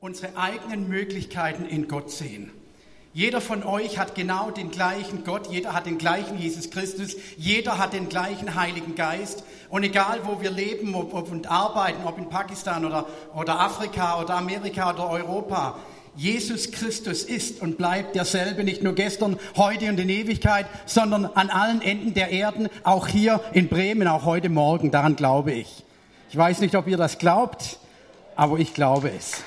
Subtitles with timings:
[0.00, 2.50] unsere eigenen Möglichkeiten in Gott sehen.
[3.12, 7.76] Jeder von euch hat genau den gleichen Gott, jeder hat den gleichen Jesus Christus, jeder
[7.76, 9.44] hat den gleichen Heiligen Geist.
[9.68, 14.22] Und egal, wo wir leben ob, ob und arbeiten, ob in Pakistan oder, oder Afrika
[14.22, 15.76] oder Amerika oder Europa,
[16.16, 21.50] Jesus Christus ist und bleibt derselbe, nicht nur gestern, heute und in Ewigkeit, sondern an
[21.50, 24.92] allen Enden der Erden, auch hier in Bremen, auch heute Morgen.
[24.92, 25.84] Daran glaube ich.
[26.30, 27.78] Ich weiß nicht, ob ihr das glaubt,
[28.34, 29.42] aber ich glaube es.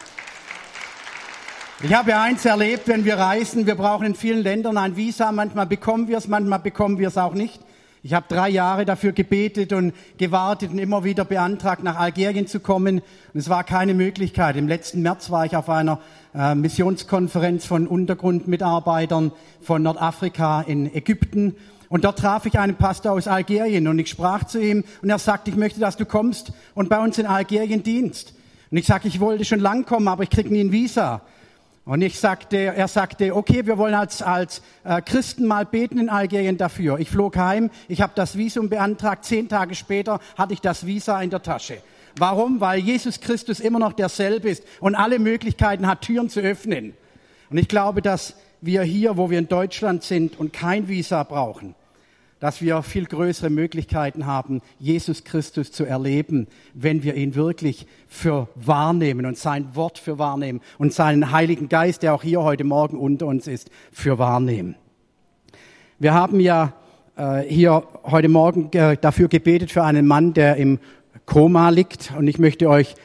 [1.85, 5.65] Ich habe eins erlebt, wenn wir reisen, wir brauchen in vielen Ländern ein Visa, manchmal
[5.65, 7.59] bekommen wir es, manchmal bekommen wir es auch nicht.
[8.03, 12.61] Ich habe drei Jahre dafür gebetet und gewartet und immer wieder beantragt, nach Algerien zu
[12.61, 12.99] kommen.
[13.33, 14.55] Und es war keine Möglichkeit.
[14.55, 15.99] Im letzten März war ich auf einer
[16.33, 21.57] äh, Missionskonferenz von Untergrundmitarbeitern von Nordafrika in Ägypten.
[21.89, 25.19] Und dort traf ich einen Pastor aus Algerien und ich sprach zu ihm und er
[25.19, 28.33] sagte, ich möchte, dass du kommst und bei uns in Algerien dienst.
[28.71, 31.21] Und ich sagte, ich wollte schon lang kommen, aber ich krieg nie ein Visa.
[31.85, 36.09] Und ich sagte, er sagte, okay, wir wollen als, als äh, Christen mal beten in
[36.09, 36.97] Algerien dafür.
[36.99, 41.21] Ich flog heim, ich habe das Visum beantragt, zehn Tage später hatte ich das Visa
[41.21, 41.81] in der Tasche.
[42.17, 42.61] Warum?
[42.61, 46.93] Weil Jesus Christus immer noch derselbe ist und alle Möglichkeiten hat, Türen zu öffnen.
[47.49, 51.75] Und ich glaube, dass wir hier, wo wir in Deutschland sind und kein Visa brauchen,
[52.43, 58.49] dass wir viel größere Möglichkeiten haben, Jesus Christus zu erleben, wenn wir ihn wirklich für
[58.55, 62.97] wahrnehmen und sein Wort für wahrnehmen und seinen Heiligen Geist, der auch hier heute Morgen
[62.97, 64.75] unter uns ist, für wahrnehmen.
[65.99, 66.73] Wir haben ja
[67.15, 70.79] äh, hier heute Morgen dafür gebetet für einen Mann, der im
[71.25, 72.95] Koma liegt und ich möchte euch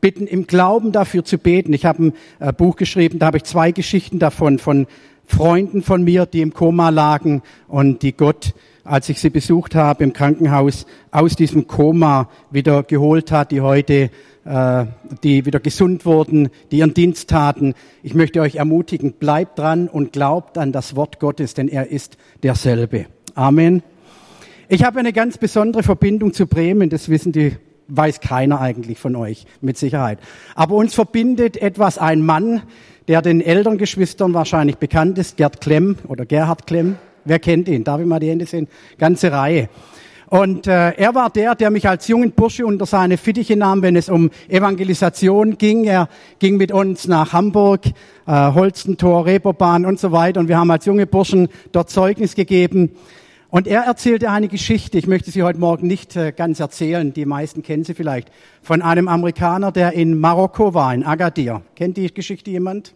[0.00, 1.72] bitten, im Glauben dafür zu beten.
[1.72, 4.88] Ich habe ein äh, Buch geschrieben, da habe ich zwei Geschichten davon, von
[5.24, 8.54] Freunden von mir, die im Koma lagen und die Gott
[8.88, 14.10] als ich sie besucht habe im Krankenhaus, aus diesem Koma wieder geholt hat, die heute,
[14.44, 14.84] äh,
[15.22, 17.74] die wieder gesund wurden, die ihren Dienst taten.
[18.02, 22.16] Ich möchte euch ermutigen, bleibt dran und glaubt an das Wort Gottes, denn er ist
[22.42, 23.06] derselbe.
[23.34, 23.82] Amen.
[24.68, 27.56] Ich habe eine ganz besondere Verbindung zu Bremen, das wissen die,
[27.88, 30.18] weiß keiner eigentlich von euch, mit Sicherheit.
[30.54, 32.62] Aber uns verbindet etwas ein Mann,
[33.06, 36.96] der den Elterngeschwistern wahrscheinlich bekannt ist, Gerd Klemm oder Gerhard Klemm.
[37.28, 37.84] Wer kennt ihn?
[37.84, 38.68] Darf ich mal die Hände sehen?
[38.96, 39.68] Ganze Reihe.
[40.30, 43.96] Und äh, er war der, der mich als jungen Bursche unter seine Fittiche nahm, wenn
[43.96, 45.84] es um Evangelisation ging.
[45.84, 47.92] Er ging mit uns nach Hamburg, äh,
[48.26, 50.40] Holstentor, Reeperbahn und so weiter.
[50.40, 52.92] Und wir haben als junge Burschen dort Zeugnis gegeben.
[53.50, 57.24] Und er erzählte eine Geschichte, ich möchte sie heute Morgen nicht äh, ganz erzählen, die
[57.24, 58.30] meisten kennen sie vielleicht,
[58.60, 61.62] von einem Amerikaner, der in Marokko war, in Agadir.
[61.74, 62.94] Kennt die Geschichte jemand?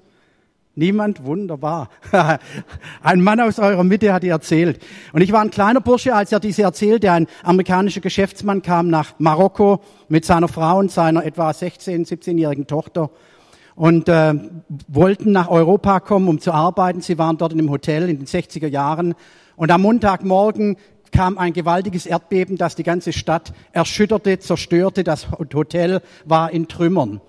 [0.75, 1.27] Niemand?
[1.27, 1.91] Wunderbar.
[3.03, 4.81] Ein Mann aus eurer Mitte hat die erzählt.
[5.13, 7.13] Und ich war ein kleiner Bursche, als er diese erzählte.
[7.13, 13.11] Ein amerikanischer Geschäftsmann kam nach Marokko mit seiner Frau und seiner etwa 16-, 17-jährigen Tochter
[13.75, 14.33] und äh,
[14.89, 17.03] wollten nach Europa kommen, um zu arbeiten.
[17.03, 19.15] Sie waren dort in einem Hotel in den 60er Jahren.
[19.57, 20.79] Und am Montagmorgen
[21.11, 25.05] kam ein gewaltiges Erdbeben, das die ganze Stadt erschütterte, zerstörte.
[25.05, 27.21] Das Hotel war in Trümmern.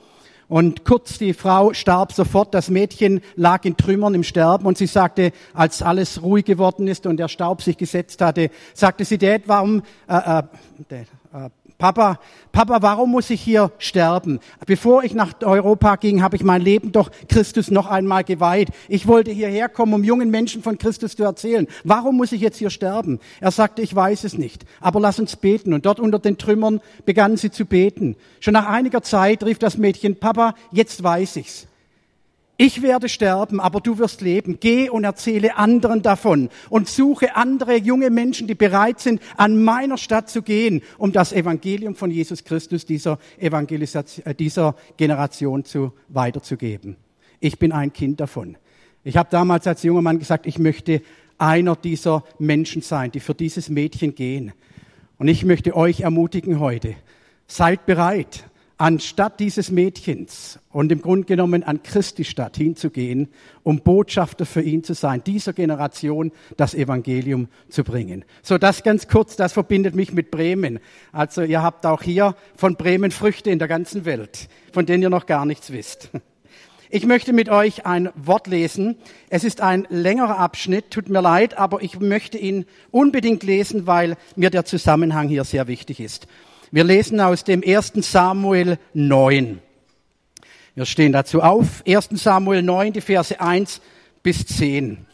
[0.48, 4.66] Und kurz, die Frau starb sofort, das Mädchen lag in Trümmern im Sterben.
[4.66, 9.06] Und sie sagte, als alles ruhig geworden ist und der Staub sich gesetzt hatte, sagte
[9.06, 10.44] sie, Dad, warum, äh, äh,
[10.90, 11.50] Dad, äh,
[11.84, 12.18] Papa,
[12.54, 14.40] Papa, warum muss ich hier sterben?
[14.66, 18.70] Bevor ich nach Europa ging, habe ich mein Leben doch Christus noch einmal geweiht.
[18.88, 21.68] Ich wollte hierher kommen, um jungen Menschen von Christus zu erzählen.
[21.84, 23.20] Warum muss ich jetzt hier sterben?
[23.42, 25.74] Er sagte, ich weiß es nicht, aber lass uns beten.
[25.74, 28.16] Und dort unter den Trümmern begannen sie zu beten.
[28.40, 31.68] Schon nach einiger Zeit rief das Mädchen, Papa, jetzt weiß ich's.
[32.56, 34.60] Ich werde sterben, aber du wirst leben.
[34.60, 39.98] Geh und erzähle anderen davon und suche andere junge Menschen, die bereit sind, an meiner
[39.98, 45.94] Stadt zu gehen, um das Evangelium von Jesus Christus dieser, Evangelisation, äh, dieser Generation zu,
[46.10, 46.96] weiterzugeben.
[47.40, 48.58] Ich bin ein Kind davon.
[49.04, 51.02] Ich habe damals als junger Mann gesagt, ich möchte
[51.40, 54.54] einer dieser Menschen sein, die für dieses Mädchen gehen.
[55.18, 56.96] Und ich möchte euch ermutigen heute,
[57.48, 58.46] seid bereit,
[58.78, 63.30] anstatt dieses Mädchens und im Grunde genommen an Christi Stadt hinzugehen,
[63.64, 68.26] um Botschafter für ihn zu sein, dieser Generation das Evangelium zu bringen.
[68.42, 70.80] So, das ganz kurz, das verbindet mich mit Bremen.
[71.12, 75.10] Also ihr habt auch hier von Bremen Früchte in der ganzen Welt, von denen ihr
[75.10, 76.10] noch gar nichts wisst.
[76.90, 78.98] Ich möchte mit euch ein Wort lesen.
[79.30, 84.16] Es ist ein längerer Abschnitt, tut mir leid, aber ich möchte ihn unbedingt lesen, weil
[84.36, 86.28] mir der Zusammenhang hier sehr wichtig ist.
[86.74, 87.94] Wir lesen aus dem 1.
[87.98, 89.62] Samuel 9.
[90.74, 91.84] Wir stehen dazu auf.
[91.86, 92.10] 1.
[92.14, 93.80] Samuel 9, die Verse 1
[94.24, 95.06] bis 10.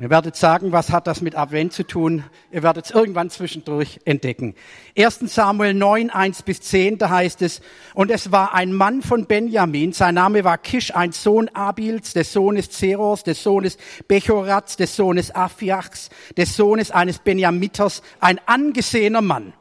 [0.00, 2.24] Ihr werdet sagen, was hat das mit Advent zu tun?
[2.50, 4.56] Ihr werdet es irgendwann zwischendurch entdecken.
[4.98, 5.20] 1.
[5.32, 7.60] Samuel 9, 1 bis 10, da heißt es,
[7.94, 12.32] und es war ein Mann von Benjamin, sein Name war Kisch, ein Sohn Abils, des
[12.32, 19.52] Sohnes Zeros, des Sohnes Bechorats, des Sohnes Afiachs, des Sohnes eines Benjamiters, ein angesehener Mann.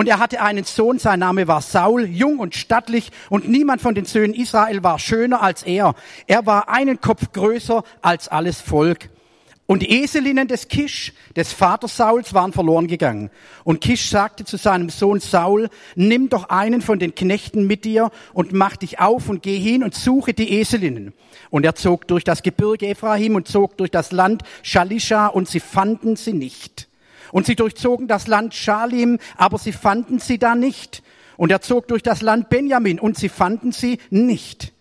[0.00, 3.94] Und er hatte einen Sohn, sein Name war Saul, jung und stattlich, und niemand von
[3.94, 5.94] den Söhnen Israel war schöner als er.
[6.26, 9.10] Er war einen Kopf größer als alles Volk.
[9.66, 13.28] Und die Eselinnen des Kisch, des Vaters Sauls, waren verloren gegangen.
[13.62, 18.10] Und Kisch sagte zu seinem Sohn Saul, nimm doch einen von den Knechten mit dir
[18.32, 21.12] und mach dich auf und geh hin und suche die Eselinnen.
[21.50, 25.60] Und er zog durch das Gebirge Ephraim und zog durch das Land Shalisha und sie
[25.60, 26.89] fanden sie nicht.
[27.32, 31.02] Und sie durchzogen das Land Schalim, aber sie fanden sie da nicht.
[31.36, 34.72] Und er zog durch das Land Benjamin und sie fanden sie nicht.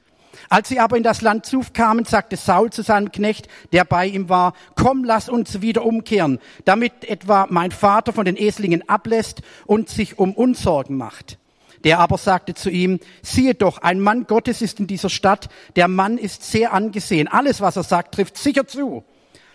[0.49, 4.07] Als sie aber in das Land Zuf kamen, sagte Saul zu seinem Knecht, der bei
[4.07, 9.41] ihm war, komm, lass uns wieder umkehren, damit etwa mein Vater von den Eslingen ablässt
[9.67, 11.37] und sich um uns Sorgen macht.
[11.83, 15.87] Der aber sagte zu ihm, siehe doch, ein Mann Gottes ist in dieser Stadt, der
[15.87, 19.03] Mann ist sehr angesehen, alles, was er sagt, trifft sicher zu.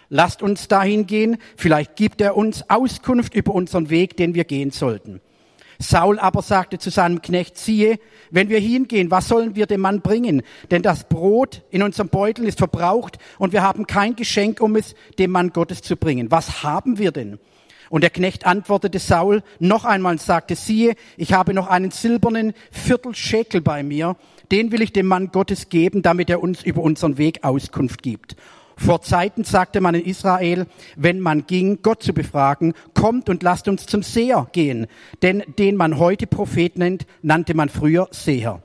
[0.08, 4.70] Lasst uns dahin gehen, vielleicht gibt er uns Auskunft über unseren Weg, den wir gehen
[4.70, 5.20] sollten.
[5.78, 7.98] Saul aber sagte zu seinem Knecht, siehe,
[8.30, 10.42] wenn wir hingehen, was sollen wir dem Mann bringen?
[10.70, 14.94] Denn das Brot in unserem Beutel ist verbraucht und wir haben kein Geschenk, um es
[15.18, 16.30] dem Mann Gottes zu bringen.
[16.30, 17.38] Was haben wir denn?
[17.90, 22.54] Und der Knecht antwortete Saul noch einmal und sagte, siehe, ich habe noch einen silbernen
[22.70, 24.16] Viertelschekel bei mir,
[24.50, 28.36] den will ich dem Mann Gottes geben, damit er uns über unseren Weg Auskunft gibt.
[28.76, 30.66] Vor Zeiten sagte man in Israel,
[30.96, 34.86] wenn man ging, Gott zu befragen, kommt und lasst uns zum Seher gehen.
[35.22, 38.62] Denn den man heute Prophet nennt, nannte man früher Seher.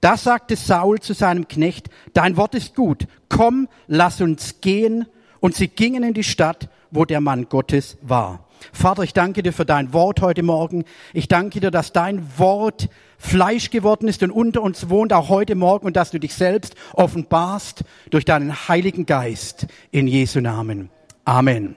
[0.00, 5.06] Da sagte Saul zu seinem Knecht, dein Wort ist gut, komm, lass uns gehen.
[5.40, 8.46] Und sie gingen in die Stadt, wo der Mann Gottes war.
[8.72, 10.84] Vater, ich danke dir für dein Wort heute Morgen.
[11.12, 12.88] Ich danke dir, dass dein Wort
[13.22, 16.74] Fleisch geworden ist und unter uns wohnt, auch heute Morgen, und dass du dich selbst
[16.92, 20.90] offenbarst durch deinen Heiligen Geist in Jesu Namen.
[21.24, 21.76] Amen.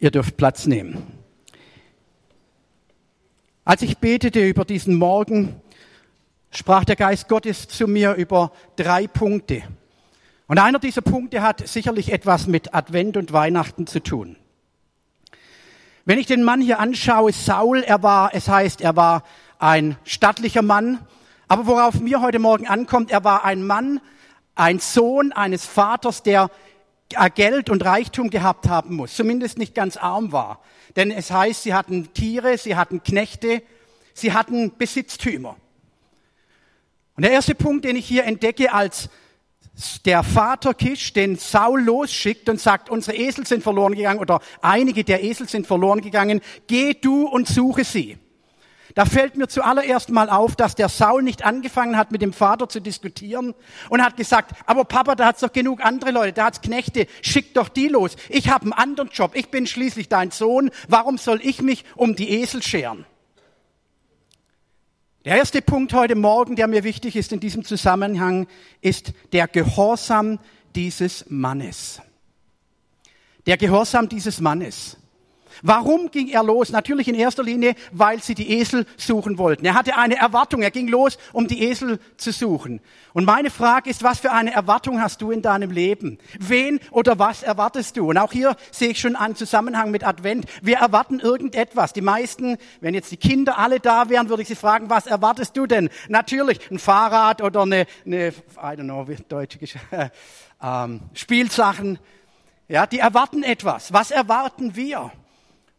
[0.00, 1.06] Ihr dürft Platz nehmen.
[3.64, 5.60] Als ich betete über diesen Morgen,
[6.50, 9.62] sprach der Geist Gottes zu mir über drei Punkte.
[10.48, 14.36] Und einer dieser Punkte hat sicherlich etwas mit Advent und Weihnachten zu tun.
[16.06, 19.22] Wenn ich den Mann hier anschaue, Saul, er war, es heißt, er war
[19.58, 20.98] ein stattlicher Mann.
[21.48, 24.00] Aber worauf mir heute Morgen ankommt, er war ein Mann,
[24.54, 26.50] ein Sohn eines Vaters, der
[27.34, 30.60] Geld und Reichtum gehabt haben muss, zumindest nicht ganz arm war.
[30.96, 33.62] Denn es heißt, sie hatten Tiere, sie hatten Knechte,
[34.12, 35.56] sie hatten Besitztümer.
[37.16, 39.08] Und der erste Punkt, den ich hier entdecke als
[40.04, 45.04] der Vater Kisch den Saul losschickt und sagt, unsere Esel sind verloren gegangen oder einige
[45.04, 48.18] der Esel sind verloren gegangen, geh du und suche sie.
[48.94, 52.68] Da fällt mir zuallererst mal auf, dass der Saul nicht angefangen hat, mit dem Vater
[52.68, 53.54] zu diskutieren
[53.88, 57.54] und hat gesagt, aber Papa, da hat's doch genug andere Leute, da hat's Knechte, schick
[57.54, 58.14] doch die los.
[58.28, 62.14] Ich habe einen anderen Job, ich bin schließlich dein Sohn, warum soll ich mich um
[62.14, 63.04] die Esel scheren?
[65.24, 68.46] Der erste Punkt heute Morgen, der mir wichtig ist in diesem Zusammenhang,
[68.82, 70.38] ist der Gehorsam
[70.74, 72.02] dieses Mannes.
[73.46, 74.98] Der Gehorsam dieses Mannes.
[75.66, 76.68] Warum ging er los?
[76.68, 79.64] Natürlich in erster Linie, weil sie die Esel suchen wollten.
[79.64, 80.60] Er hatte eine Erwartung.
[80.60, 82.82] Er ging los, um die Esel zu suchen.
[83.14, 86.18] Und meine Frage ist, was für eine Erwartung hast du in deinem Leben?
[86.38, 88.10] Wen oder was erwartest du?
[88.10, 90.44] Und auch hier sehe ich schon einen Zusammenhang mit Advent.
[90.60, 91.94] Wir erwarten irgendetwas.
[91.94, 95.56] Die meisten, wenn jetzt die Kinder alle da wären, würde ich sie fragen, was erwartest
[95.56, 95.88] du denn?
[96.10, 99.58] Natürlich ein Fahrrad oder eine, eine I don't know, wie deutsche
[100.62, 101.98] ähm, Spielsachen.
[102.68, 103.94] Ja, die erwarten etwas.
[103.94, 105.10] Was erwarten wir?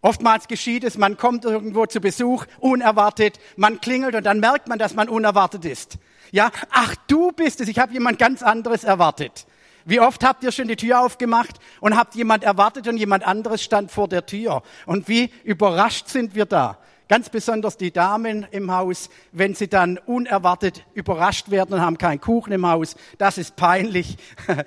[0.06, 4.78] Oftmals geschieht es, man kommt irgendwo zu Besuch, unerwartet, man klingelt und dann merkt man,
[4.78, 5.98] dass man unerwartet ist.
[6.30, 9.48] Ja, ach du bist es, ich habe jemand ganz anderes erwartet.
[9.84, 13.64] Wie oft habt ihr schon die Tür aufgemacht und habt jemand erwartet und jemand anderes
[13.64, 14.62] stand vor der Tür?
[14.86, 16.78] Und wie überrascht sind wir da?
[17.08, 22.20] Ganz besonders die Damen im Haus, wenn sie dann unerwartet überrascht werden und haben keinen
[22.20, 22.96] Kuchen im Haus.
[23.20, 24.18] Das ist peinlich.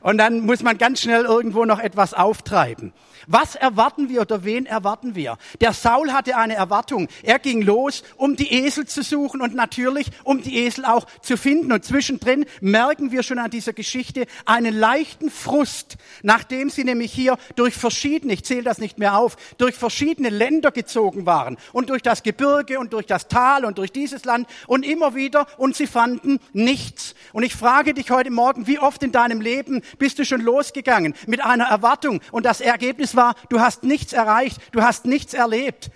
[0.00, 2.92] Und dann muss man ganz schnell irgendwo noch etwas auftreiben.
[3.26, 5.36] Was erwarten wir oder wen erwarten wir?
[5.60, 7.08] Der Saul hatte eine Erwartung.
[7.24, 11.36] Er ging los, um die Esel zu suchen und natürlich, um die Esel auch zu
[11.36, 11.72] finden.
[11.72, 17.36] Und zwischendrin merken wir schon an dieser Geschichte einen leichten Frust, nachdem sie nämlich hier
[17.56, 22.02] durch verschiedene, ich zähle das nicht mehr auf, durch verschiedene Länder gezogen waren und durch
[22.02, 25.86] das Gebirge und durch das Tal und durch dieses Land und immer wieder und sie
[25.86, 27.14] fanden nichts.
[27.32, 31.14] Und ich frage dich heute Morgen, wie oft in deinem Leben bist du schon losgegangen
[31.26, 35.90] mit einer Erwartung und das Ergebnis war, du hast nichts erreicht, du hast nichts erlebt.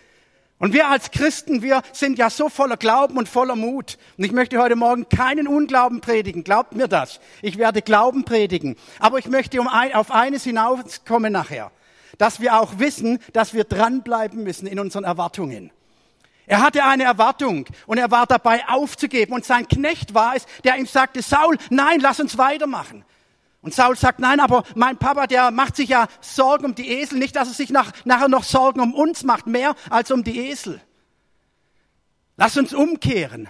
[0.61, 3.97] Und wir als Christen, wir sind ja so voller Glauben und voller Mut.
[4.19, 7.19] Und ich möchte heute Morgen keinen Unglauben predigen, glaubt mir das.
[7.41, 8.77] Ich werde Glauben predigen.
[8.99, 11.73] Aber ich möchte um ein, auf eines hinauskommen nachher,
[12.21, 15.73] dass wir auch wissen, dass wir dranbleiben müssen in unseren Erwartungen.
[16.47, 19.33] Er hatte eine Erwartung und er war dabei aufzugeben.
[19.33, 23.07] Und sein Knecht war es, der ihm sagte, Saul, nein, lass uns weitermachen.
[23.63, 27.19] Und Saul sagt, nein, aber mein Papa, der macht sich ja Sorgen um die Esel,
[27.19, 30.51] nicht, dass er sich nach, nachher noch Sorgen um uns macht, mehr als um die
[30.51, 30.79] Esel.
[32.37, 33.49] Lass uns umkehren.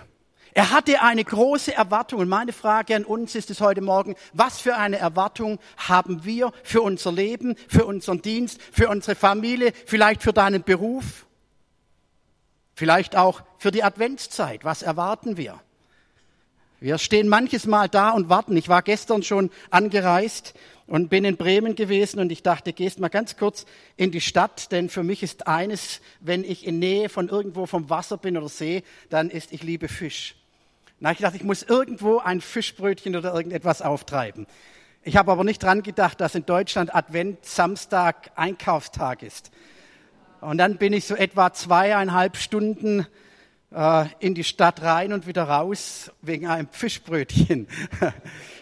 [0.53, 4.61] Er hatte eine große Erwartung und meine Frage an uns ist es heute Morgen, was
[4.61, 10.23] für eine Erwartung haben wir für unser Leben, für unseren Dienst, für unsere Familie, vielleicht
[10.23, 11.27] für deinen Beruf,
[12.75, 15.61] vielleicht auch für die Adventszeit, was erwarten wir?
[16.81, 18.57] Wir stehen manches Mal da und warten.
[18.57, 20.55] Ich war gestern schon angereist
[20.87, 23.67] und bin in Bremen gewesen und ich dachte, gehst mal ganz kurz
[23.99, 27.91] in die Stadt, denn für mich ist eines, wenn ich in Nähe von irgendwo vom
[27.91, 30.40] Wasser bin oder See, dann ist, ich liebe Fisch.
[31.03, 34.47] Na, ich dachte, ich muss irgendwo ein Fischbrötchen oder irgendetwas auftreiben.
[35.03, 39.51] Ich habe aber nicht dran gedacht, dass in Deutschland Advent Samstag Einkaufstag ist.
[40.43, 43.07] Und dann bin ich so etwa zweieinhalb Stunden
[43.75, 47.67] äh, in die Stadt rein und wieder raus wegen einem Fischbrötchen.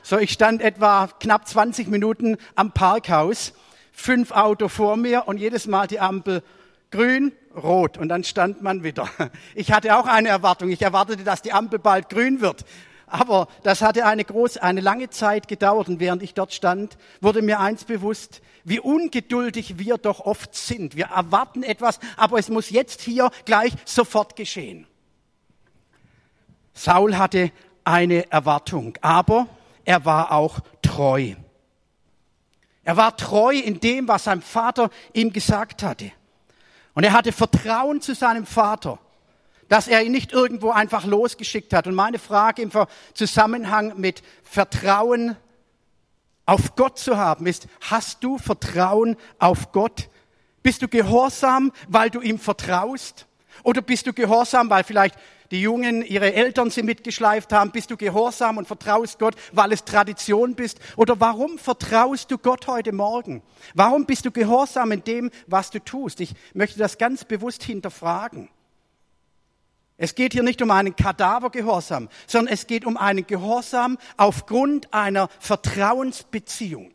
[0.04, 3.52] so, ich stand etwa knapp 20 Minuten am Parkhaus,
[3.90, 6.44] fünf Auto vor mir und jedes Mal die Ampel
[6.92, 9.08] grün, rot und dann stand man wieder.
[9.54, 10.70] Ich hatte auch eine Erwartung.
[10.70, 12.64] Ich erwartete, dass die Ampel bald grün wird.
[13.06, 17.42] Aber das hatte eine große, eine lange Zeit gedauert und während ich dort stand, wurde
[17.42, 20.94] mir eins bewusst, wie ungeduldig wir doch oft sind.
[20.94, 24.86] Wir erwarten etwas, aber es muss jetzt hier gleich sofort geschehen.
[26.74, 27.50] Saul hatte
[27.84, 29.48] eine Erwartung, aber
[29.84, 31.34] er war auch treu.
[32.84, 36.12] Er war treu in dem, was sein Vater ihm gesagt hatte.
[36.98, 38.98] Und er hatte Vertrauen zu seinem Vater,
[39.68, 41.86] dass er ihn nicht irgendwo einfach losgeschickt hat.
[41.86, 42.72] Und meine Frage im
[43.14, 45.36] Zusammenhang mit Vertrauen
[46.44, 50.08] auf Gott zu haben ist, hast du Vertrauen auf Gott?
[50.64, 53.28] Bist du gehorsam, weil du ihm vertraust?
[53.62, 55.14] Oder bist du gehorsam, weil vielleicht
[55.50, 57.70] die Jungen ihre Eltern sie mitgeschleift haben?
[57.70, 60.78] Bist du gehorsam und vertraust Gott, weil es Tradition bist?
[60.96, 63.42] Oder warum vertraust du Gott heute Morgen?
[63.74, 66.20] Warum bist du gehorsam in dem, was du tust?
[66.20, 68.48] Ich möchte das ganz bewusst hinterfragen.
[70.00, 75.28] Es geht hier nicht um einen Kadavergehorsam, sondern es geht um einen Gehorsam aufgrund einer
[75.40, 76.92] Vertrauensbeziehung.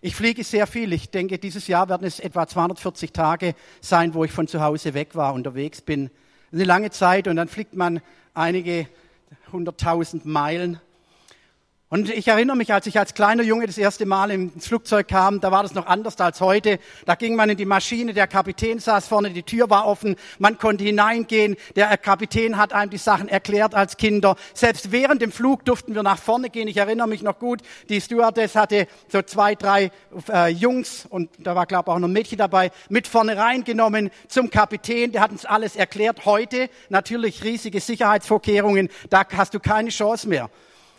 [0.00, 0.92] Ich fliege sehr viel.
[0.94, 4.94] Ich denke, dieses Jahr werden es etwa 240 Tage sein, wo ich von zu Hause
[4.94, 6.10] weg war, unterwegs bin
[6.52, 8.00] eine lange Zeit und dann fliegt man
[8.34, 8.88] einige
[9.52, 10.80] hunderttausend Meilen
[11.88, 15.40] und ich erinnere mich, als ich als kleiner Junge das erste Mal ins Flugzeug kam,
[15.40, 16.80] da war das noch anders als heute.
[17.04, 20.58] Da ging man in die Maschine, der Kapitän saß vorne, die Tür war offen, man
[20.58, 24.34] konnte hineingehen, der Kapitän hat einem die Sachen erklärt als Kinder.
[24.52, 26.66] Selbst während dem Flug durften wir nach vorne gehen.
[26.66, 29.92] Ich erinnere mich noch gut, die Stewardess hatte so zwei, drei
[30.28, 34.10] äh, Jungs und da war glaube ich auch noch ein Mädchen dabei, mit vorne reingenommen
[34.26, 35.12] zum Kapitän.
[35.12, 36.24] Der hat uns alles erklärt.
[36.24, 40.50] Heute natürlich riesige Sicherheitsvorkehrungen, da hast du keine Chance mehr.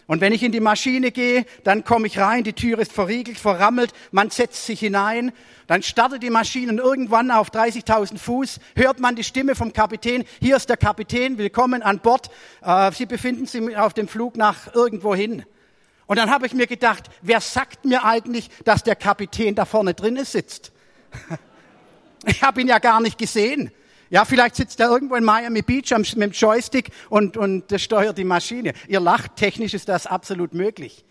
[0.07, 3.37] Und wenn ich in die Maschine gehe, dann komme ich rein, die Tür ist verriegelt,
[3.37, 5.33] verrammelt, man setzt sich hinein,
[5.67, 10.23] dann startet die Maschine und irgendwann auf 30.000 Fuß hört man die Stimme vom Kapitän,
[10.39, 12.29] hier ist der Kapitän, willkommen an Bord,
[12.61, 15.43] äh, Sie befinden sich auf dem Flug nach irgendwo hin.
[16.05, 19.93] Und dann habe ich mir gedacht, wer sagt mir eigentlich, dass der Kapitän da vorne
[19.93, 20.71] drinnen sitzt?
[22.25, 23.71] ich habe ihn ja gar nicht gesehen.
[24.09, 28.23] Ja, vielleicht sitzt er irgendwo in Miami Beach mit dem Joystick und, und steuert die
[28.23, 28.73] Maschine.
[28.87, 31.03] Ihr lacht, technisch ist das absolut möglich.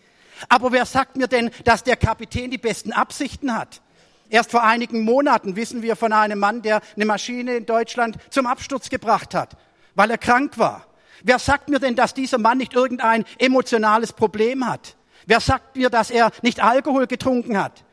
[0.49, 3.81] Aber wer sagt mir denn, dass der Kapitän die besten Absichten hat?
[4.29, 8.45] Erst vor einigen Monaten wissen wir von einem Mann, der eine Maschine in Deutschland zum
[8.45, 9.55] Absturz gebracht hat,
[9.95, 10.85] weil er krank war.
[11.23, 14.97] Wer sagt mir denn, dass dieser Mann nicht irgendein emotionales Problem hat?
[15.25, 17.83] Wer sagt mir, dass er nicht Alkohol getrunken hat?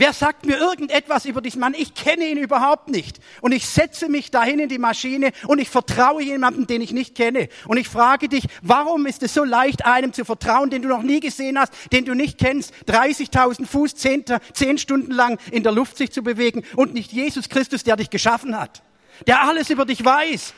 [0.00, 1.74] Wer sagt mir irgendetwas über diesen Mann?
[1.76, 3.18] Ich kenne ihn überhaupt nicht.
[3.40, 7.16] Und ich setze mich dahin in die Maschine und ich vertraue jemandem, den ich nicht
[7.16, 7.48] kenne.
[7.66, 11.02] Und ich frage dich, warum ist es so leicht, einem zu vertrauen, den du noch
[11.02, 15.72] nie gesehen hast, den du nicht kennst, 30.000 Fuß, zehn, zehn Stunden lang in der
[15.72, 18.84] Luft sich zu bewegen und nicht Jesus Christus, der dich geschaffen hat,
[19.26, 20.54] der alles über dich weiß,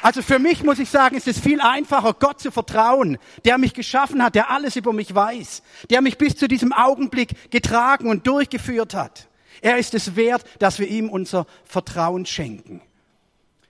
[0.00, 3.74] also für mich muss ich sagen, ist es viel einfacher, Gott zu vertrauen, der mich
[3.74, 8.26] geschaffen hat, der alles über mich weiß, der mich bis zu diesem Augenblick getragen und
[8.26, 9.28] durchgeführt hat.
[9.60, 12.80] Er ist es wert, dass wir ihm unser Vertrauen schenken.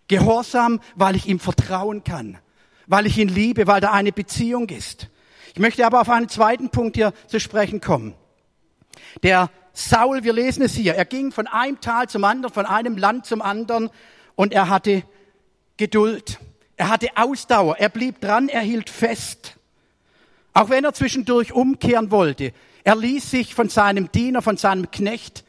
[0.09, 2.39] Gehorsam, weil ich ihm vertrauen kann,
[2.87, 5.09] weil ich ihn liebe, weil da eine Beziehung ist.
[5.55, 8.15] Ich möchte aber auf einen zweiten Punkt hier zu sprechen kommen.
[9.23, 12.97] Der Saul, wir lesen es hier, er ging von einem Tal zum anderen, von einem
[12.97, 13.91] Land zum anderen
[14.35, 15.05] und er hatte
[15.79, 16.39] Geduld.
[16.77, 17.79] Er hatte Ausdauer.
[17.79, 19.57] Er blieb dran, er hielt fest.
[20.53, 22.53] Auch wenn er zwischendurch umkehren wollte.
[22.85, 25.45] Er ließ sich von seinem Diener, von seinem Knecht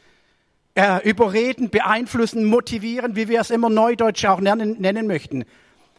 [0.74, 5.44] äh, überreden, beeinflussen, motivieren, wie wir es immer neudeutsch auch nennen, nennen möchten.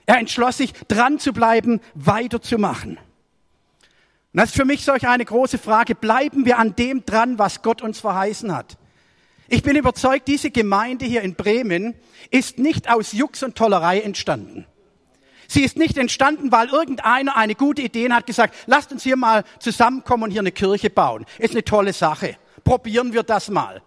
[0.05, 2.97] Er entschloss sich, dran zu bleiben, weiterzumachen.
[2.97, 5.93] Und das ist für mich solch eine große Frage.
[5.93, 8.77] Bleiben wir an dem dran, was Gott uns verheißen hat?
[9.53, 11.93] Ich bin überzeugt, diese Gemeinde hier in Bremen
[12.29, 14.65] ist nicht aus Jux und Tollerei entstanden.
[15.50, 19.43] Sie ist nicht entstanden, weil irgendeiner eine gute Idee hat gesagt, lasst uns hier mal
[19.60, 21.25] zusammenkommen und hier eine Kirche bauen.
[21.38, 22.38] Ist eine tolle Sache.
[22.63, 23.81] Probieren wir das mal.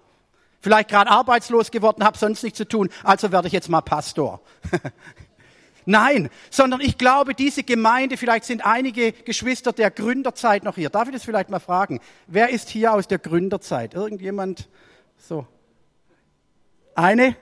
[0.60, 4.42] Vielleicht gerade arbeitslos geworden, habe sonst nichts zu tun, also werde ich jetzt mal Pastor.
[5.86, 10.90] Nein, sondern ich glaube, diese Gemeinde, vielleicht sind einige Geschwister der Gründerzeit noch hier.
[10.90, 12.00] Darf ich das vielleicht mal fragen?
[12.26, 13.94] Wer ist hier aus der Gründerzeit?
[13.94, 14.68] Irgendjemand?
[15.16, 15.46] So.
[16.94, 17.36] Eine?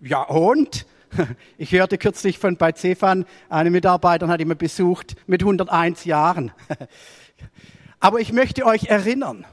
[0.00, 0.86] Ja, und?
[1.58, 6.50] Ich hörte kürzlich von bei Cefan, eine Mitarbeiterin hat ihn besucht mit 101 Jahren.
[8.00, 9.46] Aber ich möchte euch erinnern,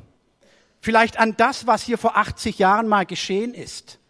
[0.80, 4.01] vielleicht an das, was hier vor 80 Jahren mal geschehen ist.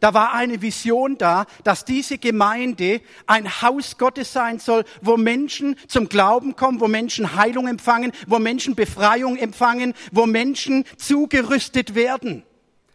[0.00, 5.76] Da war eine Vision da, dass diese Gemeinde ein Haus Gottes sein soll, wo Menschen
[5.88, 12.42] zum Glauben kommen, wo Menschen Heilung empfangen, wo Menschen Befreiung empfangen, wo Menschen zugerüstet werden.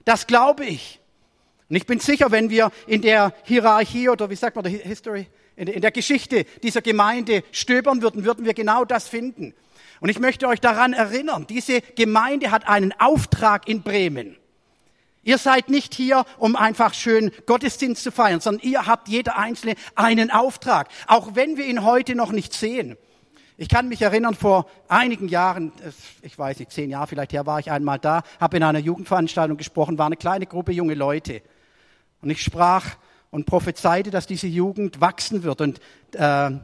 [0.05, 0.99] Das glaube ich.
[1.69, 5.27] Und ich bin sicher, wenn wir in der Hierarchie oder wie sagt man, der History,
[5.55, 9.53] in der Geschichte dieser Gemeinde stöbern würden, würden wir genau das finden.
[9.99, 14.37] Und ich möchte euch daran erinnern, diese Gemeinde hat einen Auftrag in Bremen.
[15.27, 19.75] Ihr seid nicht hier, um einfach schön Gottesdienst zu feiern, sondern ihr habt jeder Einzelne
[19.93, 22.95] einen Auftrag, auch wenn wir ihn heute noch nicht sehen.
[23.57, 25.73] Ich kann mich erinnern, vor einigen Jahren,
[26.21, 29.57] ich weiß nicht, zehn Jahre vielleicht her, war ich einmal da, habe in einer Jugendveranstaltung
[29.57, 31.41] gesprochen, war eine kleine Gruppe junge Leute.
[32.21, 32.95] Und ich sprach
[33.29, 35.59] und prophezeite, dass diese Jugend wachsen wird.
[35.59, 35.81] Und
[36.15, 36.59] äh, äh,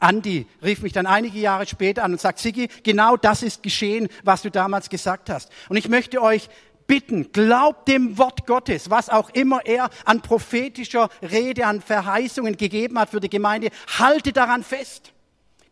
[0.00, 4.08] Andi rief mich dann einige Jahre später an und sagt, Sigi, genau das ist geschehen,
[4.24, 5.50] was du damals gesagt hast.
[5.68, 6.48] Und ich möchte euch
[6.86, 12.98] bitten, glaubt dem Wort Gottes, was auch immer er an prophetischer Rede, an Verheißungen gegeben
[12.98, 15.12] hat für die Gemeinde, haltet daran fest.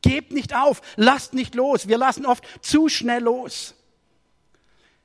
[0.02, 1.88] Gebt nicht auf, lasst nicht los.
[1.88, 3.74] Wir lassen oft zu schnell los.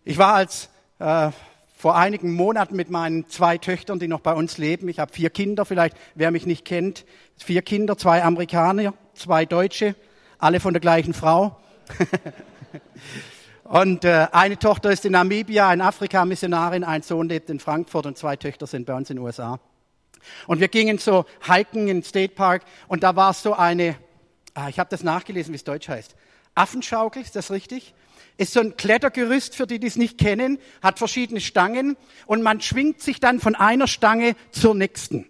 [0.04, 0.70] Ich war als
[1.00, 1.32] äh,
[1.78, 4.90] vor einigen Monaten mit meinen zwei Töchtern, die noch bei uns leben.
[4.90, 7.06] Ich habe vier Kinder, vielleicht wer mich nicht kennt.
[7.38, 9.96] Vier Kinder, zwei Amerikaner, zwei Deutsche,
[10.38, 11.58] alle von der gleichen Frau.
[13.70, 18.08] Und äh, eine Tochter ist in Namibia, in Afrika Missionarin, ein Sohn lebt in Frankfurt
[18.08, 19.60] und zwei Töchter sind bei uns in den USA.
[20.48, 23.96] Und wir gingen so hiken in State Park und da war so eine,
[24.56, 26.16] ah, ich habe das nachgelesen, wie es deutsch heißt.
[26.56, 27.94] Affenschaukel, ist das richtig?
[28.38, 32.62] Ist so ein Klettergerüst, für die, die es nicht kennen, hat verschiedene Stangen und man
[32.62, 35.28] schwingt sich dann von einer Stange zur nächsten.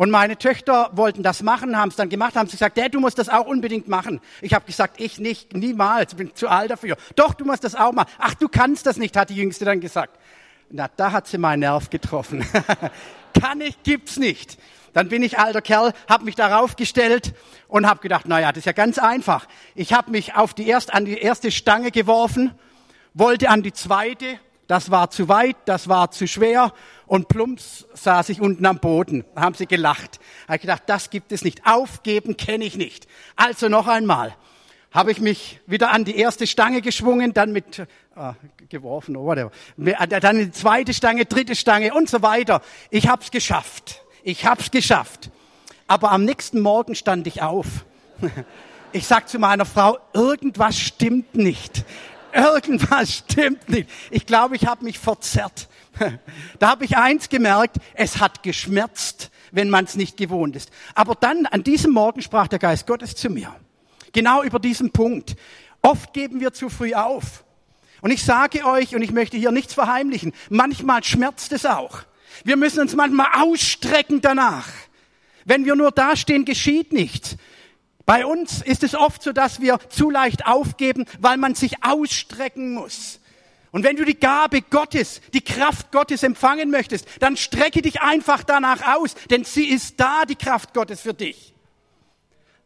[0.00, 3.00] Und meine Töchter wollten das machen, haben es dann gemacht, haben sie gesagt, Dad, du
[3.00, 4.22] musst das auch unbedingt machen.
[4.40, 6.96] Ich habe gesagt, ich nicht, niemals, bin zu alt dafür.
[7.16, 8.08] Doch, du musst das auch machen.
[8.18, 10.18] Ach, du kannst das nicht, hat die Jüngste dann gesagt.
[10.70, 12.46] Na, da hat sie meinen Nerv getroffen.
[13.38, 14.56] Kann ich, gibt's nicht.
[14.94, 17.34] Dann bin ich alter Kerl, habe mich darauf gestellt
[17.68, 19.46] und habe gedacht, na ja, das ist ja ganz einfach.
[19.74, 22.52] Ich habe mich auf die erst, an die erste Stange geworfen,
[23.12, 26.72] wollte an die zweite, das war zu weit, das war zu schwer
[27.10, 29.24] und plumps saß ich unten am Boden.
[29.34, 30.20] Da haben sie gelacht.
[30.46, 31.66] Da ich gedacht, das gibt es nicht.
[31.66, 33.08] Aufgeben kenne ich nicht.
[33.34, 34.36] Also noch einmal
[34.92, 38.34] habe ich mich wieder an die erste Stange geschwungen, dann mit ah,
[38.68, 40.20] geworfen oder whatever.
[40.20, 42.62] Dann die zweite Stange, dritte Stange und so weiter.
[42.90, 44.04] Ich habe es geschafft.
[44.22, 45.30] Ich habe es geschafft.
[45.88, 47.66] Aber am nächsten Morgen stand ich auf.
[48.92, 51.84] Ich sag zu meiner Frau, irgendwas stimmt nicht.
[52.32, 53.88] Irgendwas stimmt nicht.
[54.10, 55.68] Ich glaube, ich habe mich verzerrt.
[56.58, 60.70] Da habe ich eins gemerkt, es hat geschmerzt, wenn man es nicht gewohnt ist.
[60.94, 63.54] Aber dann, an diesem Morgen sprach der Geist Gottes zu mir.
[64.12, 65.36] Genau über diesen Punkt.
[65.82, 67.44] Oft geben wir zu früh auf.
[68.00, 72.02] Und ich sage euch, und ich möchte hier nichts verheimlichen, manchmal schmerzt es auch.
[72.44, 74.68] Wir müssen uns manchmal ausstrecken danach.
[75.44, 77.36] Wenn wir nur dastehen, geschieht nichts.
[78.10, 82.74] Bei uns ist es oft so, dass wir zu leicht aufgeben, weil man sich ausstrecken
[82.74, 83.20] muss.
[83.70, 88.42] Und wenn du die Gabe Gottes, die Kraft Gottes empfangen möchtest, dann strecke dich einfach
[88.42, 91.54] danach aus, denn sie ist da, die Kraft Gottes für dich.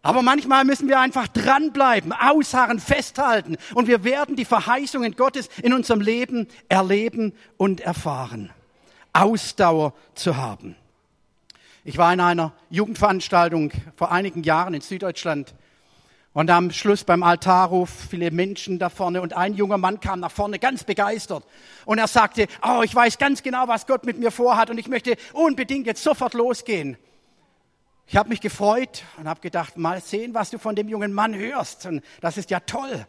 [0.00, 5.74] Aber manchmal müssen wir einfach dranbleiben, ausharren, festhalten und wir werden die Verheißungen Gottes in
[5.74, 8.48] unserem Leben erleben und erfahren.
[9.12, 10.74] Ausdauer zu haben.
[11.87, 15.55] Ich war in einer Jugendveranstaltung vor einigen Jahren in Süddeutschland
[16.33, 20.31] und am Schluss beim Altarruf viele Menschen da vorne und ein junger Mann kam nach
[20.31, 21.44] vorne ganz begeistert
[21.85, 24.88] und er sagte, oh, ich weiß ganz genau, was Gott mit mir vorhat und ich
[24.88, 26.97] möchte unbedingt jetzt sofort losgehen.
[28.07, 31.35] Ich habe mich gefreut und habe gedacht, mal sehen, was du von dem jungen Mann
[31.35, 31.85] hörst.
[31.85, 33.07] Und das ist ja toll.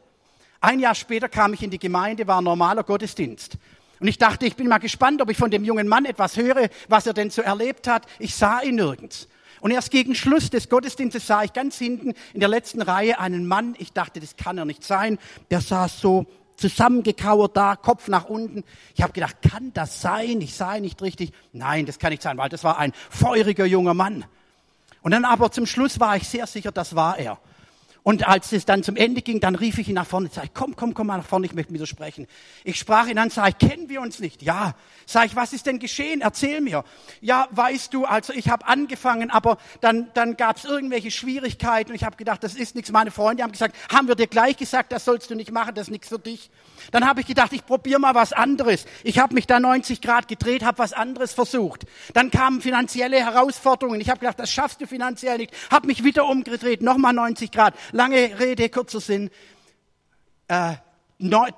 [0.60, 3.58] Ein Jahr später kam ich in die Gemeinde, war ein normaler Gottesdienst.
[4.00, 6.70] Und ich dachte, ich bin mal gespannt, ob ich von dem jungen Mann etwas höre,
[6.90, 8.06] was er denn so erlebt hat.
[8.20, 9.28] Ich sah ihn nirgends.
[9.62, 13.48] Und erst gegen Schluss des Gottesdienstes sah ich ganz hinten in der letzten Reihe einen
[13.48, 13.76] Mann.
[13.80, 15.18] Ich dachte, das kann er nicht sein.
[15.50, 16.28] Der saß so
[16.58, 18.64] zusammengekauert da, Kopf nach unten.
[18.96, 20.42] Ich habe gedacht, kann das sein?
[20.42, 21.32] Ich sah ihn nicht richtig.
[21.54, 24.26] Nein, das kann nicht sein, weil das war ein feuriger junger Mann.
[25.02, 27.40] Und dann aber zum Schluss war ich sehr sicher, das war er.
[28.08, 30.54] Und als es dann zum Ende ging, dann rief ich ihn nach vorne, sag ich,
[30.54, 32.28] komm, komm, komm mal nach vorne, ich möchte mit dir sprechen.
[32.64, 34.44] Ich sprach ihn an, sag ich, kennen wir uns nicht?
[34.44, 34.76] Ja.
[35.08, 36.22] Sag ich, was ist denn geschehen?
[36.22, 36.84] Erzähl mir.
[37.20, 41.96] Ja, weißt du, also ich habe angefangen, aber dann, dann gab es irgendwelche Schwierigkeiten und
[41.96, 42.92] ich habe gedacht, das ist nichts.
[42.92, 45.88] Meine Freunde haben gesagt, haben wir dir gleich gesagt, das sollst du nicht machen, das
[45.88, 46.52] ist nichts für dich.
[46.92, 48.86] Dann habe ich gedacht, ich probiere mal was anderes.
[49.04, 51.88] Ich habe mich da 90 Grad gedreht, habe was anderes versucht.
[52.14, 54.00] Dann kamen finanzielle Herausforderungen.
[54.00, 55.52] Ich habe gedacht, das schaffst du finanziell nicht.
[55.72, 59.30] Habe mich wieder umgedreht, nochmal 90 Grad Lange Rede, kurzer Sinn.
[60.50, 60.74] Äh,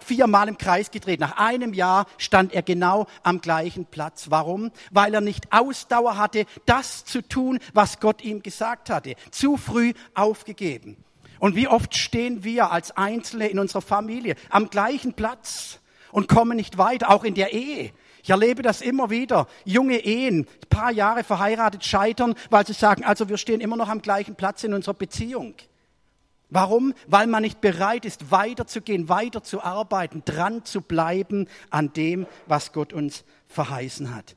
[0.02, 1.20] viermal im Kreis gedreht.
[1.20, 4.28] Nach einem Jahr stand er genau am gleichen Platz.
[4.30, 4.72] Warum?
[4.92, 9.16] Weil er nicht Ausdauer hatte, das zu tun, was Gott ihm gesagt hatte.
[9.32, 10.96] Zu früh aufgegeben.
[11.40, 15.80] Und wie oft stehen wir als Einzelne in unserer Familie am gleichen Platz
[16.12, 17.94] und kommen nicht weiter, auch in der Ehe.
[18.22, 19.48] Ich erlebe das immer wieder.
[19.66, 24.04] Junge Ehen, paar Jahre verheiratet, scheitern, weil sie sagen, also wir stehen immer noch am
[24.04, 25.56] gleichen Platz in unserer Beziehung.
[26.50, 26.94] Warum?
[27.08, 33.26] Weil man nicht bereit ist, weiterzugehen, weiterzuarbeiten, dran zu bleiben an dem, was Gott uns
[33.48, 34.36] verheißen hat.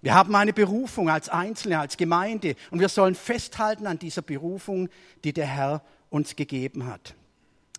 [0.00, 4.88] Wir haben eine Berufung als Einzelne, als Gemeinde und wir sollen festhalten an dieser Berufung,
[5.24, 7.14] die der Herr uns gegeben hat.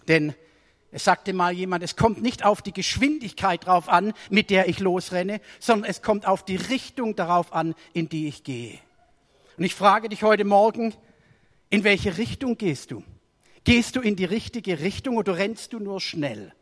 [0.07, 0.33] Denn
[0.91, 4.79] es sagte mal jemand, es kommt nicht auf die Geschwindigkeit drauf an, mit der ich
[4.79, 8.79] losrenne, sondern es kommt auf die Richtung darauf an, in die ich gehe.
[9.57, 10.93] Und ich frage dich heute Morgen,
[11.69, 13.03] in welche Richtung gehst du?
[13.63, 16.53] Gehst du in die richtige Richtung oder rennst du nur schnell?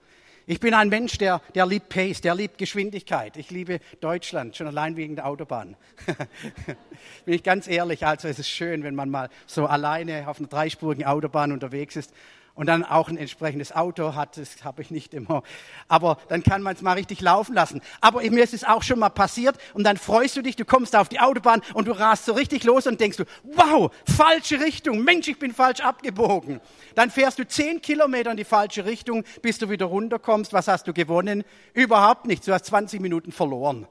[0.49, 3.35] Ich bin ein Mensch, der, der liebt Pace, der liebt Geschwindigkeit.
[3.35, 5.75] Ich liebe Deutschland, schon allein wegen der Autobahn.
[7.25, 10.47] bin ich ganz ehrlich, also es ist schön, wenn man mal so alleine auf einer
[10.47, 12.13] dreispurigen Autobahn unterwegs ist
[12.57, 15.43] und dann auch ein entsprechendes Auto hat, das habe ich nicht immer.
[15.87, 17.81] Aber dann kann man es mal richtig laufen lassen.
[18.01, 20.95] Aber mir ist es auch schon mal passiert und dann freust du dich, du kommst
[20.95, 25.03] auf die Autobahn und du rast so richtig los und denkst du, wow, falsche Richtung,
[25.03, 26.59] Mensch, ich bin falsch abgebogen.
[26.95, 30.51] Dann fährst du zehn Kilometer in die falsche Richtung, bis du wieder runterkommst.
[30.51, 31.43] Was hast du gewonnen?
[31.75, 33.87] Überhaupt nichts, du hast 20 Minuten verloren.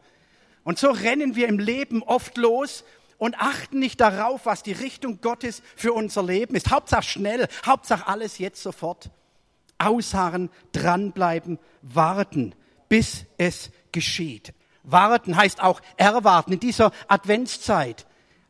[0.65, 2.83] Und so rennen wir im Leben oft los
[3.19, 6.71] und achten nicht darauf, was die Richtung Gottes für unser Leben ist.
[6.71, 9.11] Hauptsache schnell, Hauptsache alles jetzt sofort.
[9.79, 12.55] Ausharren, dranbleiben, warten,
[12.89, 14.55] bis es geschieht.
[14.83, 18.07] Warten heißt auch erwarten in dieser Adventszeit.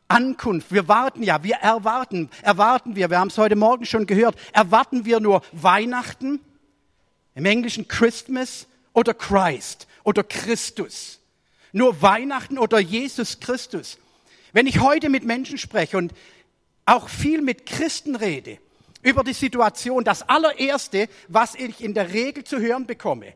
[0.07, 4.37] Ankunft, wir warten ja, wir erwarten, erwarten wir, wir haben es heute Morgen schon gehört,
[4.53, 6.39] erwarten wir nur Weihnachten,
[7.35, 11.19] im Englischen Christmas oder Christ oder Christus.
[11.71, 13.99] Nur Weihnachten oder Jesus Christus.
[14.53, 16.13] Wenn ich heute mit Menschen spreche und
[16.85, 18.57] auch viel mit Christen rede
[19.01, 23.33] über die Situation, das allererste, was ich in der Regel zu hören bekomme,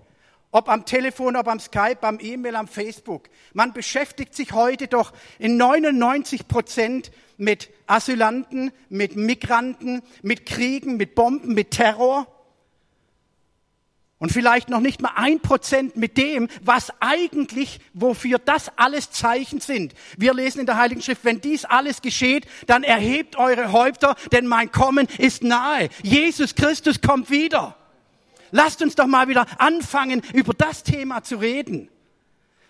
[0.51, 3.29] ob am Telefon, ob am Skype, am E-Mail, am Facebook.
[3.53, 11.15] Man beschäftigt sich heute doch in 99 Prozent mit Asylanten, mit Migranten, mit Kriegen, mit
[11.15, 12.27] Bomben, mit Terror
[14.21, 19.59] und vielleicht noch nicht mal ein Prozent mit dem, was eigentlich, wofür das alles Zeichen
[19.59, 19.95] sind.
[20.15, 24.45] Wir lesen in der Heiligen Schrift, wenn dies alles geschieht, dann erhebt eure Häupter, denn
[24.45, 25.89] mein Kommen ist nahe.
[26.03, 27.75] Jesus Christus kommt wieder.
[28.51, 31.89] Lasst uns doch mal wieder anfangen, über das Thema zu reden.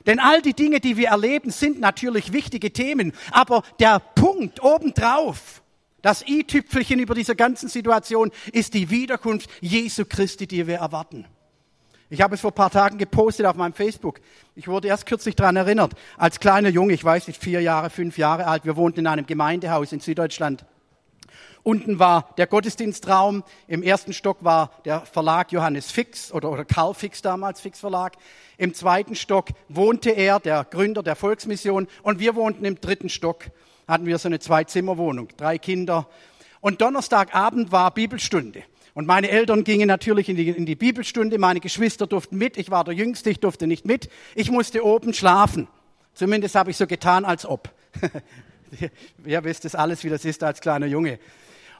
[0.05, 3.11] Denn all die Dinge, die wir erleben, sind natürlich wichtige Themen.
[3.31, 5.61] Aber der Punkt obendrauf,
[6.01, 11.25] das i-Tüpfelchen über dieser ganzen Situation, ist die Wiederkunft Jesu Christi, die wir erwarten.
[12.11, 14.19] Ich habe es vor ein paar Tagen gepostet auf meinem Facebook.
[14.53, 15.93] Ich wurde erst kürzlich daran erinnert.
[16.17, 19.25] Als kleiner Junge, ich weiß nicht, vier Jahre, fünf Jahre alt, wir wohnten in einem
[19.25, 20.65] Gemeindehaus in Süddeutschland.
[21.63, 26.93] Unten war der Gottesdienstraum, im ersten Stock war der Verlag Johannes Fix oder, oder Karl
[26.95, 28.17] Fix damals, Fix Verlag.
[28.57, 33.45] Im zweiten Stock wohnte er, der Gründer der Volksmission, und wir wohnten im dritten Stock,
[33.87, 36.09] hatten wir so eine Zwei-Zimmer-Wohnung, drei Kinder.
[36.59, 38.63] Und Donnerstagabend war Bibelstunde.
[38.93, 42.71] Und meine Eltern gingen natürlich in die, in die Bibelstunde, meine Geschwister durften mit, ich
[42.71, 44.09] war der Jüngste, ich durfte nicht mit.
[44.35, 45.67] Ich musste oben schlafen.
[46.13, 47.69] Zumindest habe ich so getan, als ob.
[49.25, 51.19] Ihr wisst es alles, wie das ist als kleiner Junge.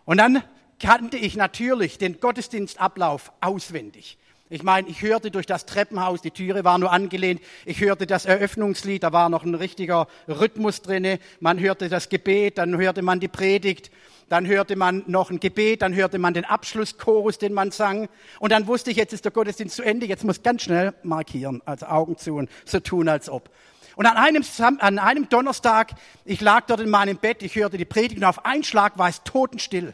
[0.06, 0.42] Und dann
[0.80, 4.18] kannte ich natürlich den Gottesdienstablauf auswendig.
[4.54, 8.26] Ich meine, ich hörte durch das Treppenhaus, die Türe war nur angelehnt, ich hörte das
[8.26, 11.20] Eröffnungslied, da war noch ein richtiger Rhythmus drinne.
[11.40, 13.92] Man hörte das Gebet, dann hörte man die Predigt,
[14.28, 18.10] dann hörte man noch ein Gebet, dann hörte man den Abschlusschorus, den man sang.
[18.40, 21.62] Und dann wusste ich, jetzt ist der Gottesdienst zu Ende, jetzt muss ganz schnell markieren,
[21.64, 23.50] also Augen zu und so tun, als ob.
[23.96, 24.44] Und an einem,
[24.80, 25.92] an einem Donnerstag,
[26.26, 29.08] ich lag dort in meinem Bett, ich hörte die Predigt und auf einen Schlag war
[29.08, 29.94] es totenstill.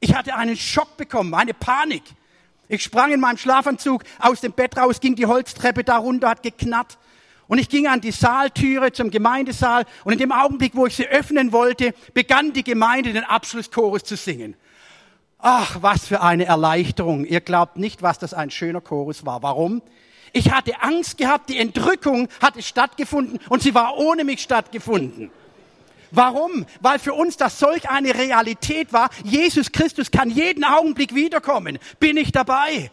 [0.00, 2.02] Ich hatte einen Schock bekommen, eine Panik.
[2.68, 6.42] Ich sprang in meinem Schlafanzug aus dem Bett raus, ging die Holztreppe da runter, hat
[6.42, 6.98] geknarrt.
[7.46, 11.08] Und ich ging an die Saaltüre zum Gemeindesaal und in dem Augenblick, wo ich sie
[11.08, 14.54] öffnen wollte, begann die Gemeinde den Abschlusschorus zu singen.
[15.38, 17.24] Ach, was für eine Erleichterung.
[17.24, 19.42] Ihr glaubt nicht, was das ein schöner Chorus war.
[19.42, 19.80] Warum?
[20.32, 25.30] Ich hatte Angst gehabt, die Entrückung hatte stattgefunden und sie war ohne mich stattgefunden.
[26.10, 26.66] Warum?
[26.80, 29.10] Weil für uns das solch eine Realität war.
[29.24, 31.78] Jesus Christus kann jeden Augenblick wiederkommen.
[32.00, 32.90] Bin ich dabei?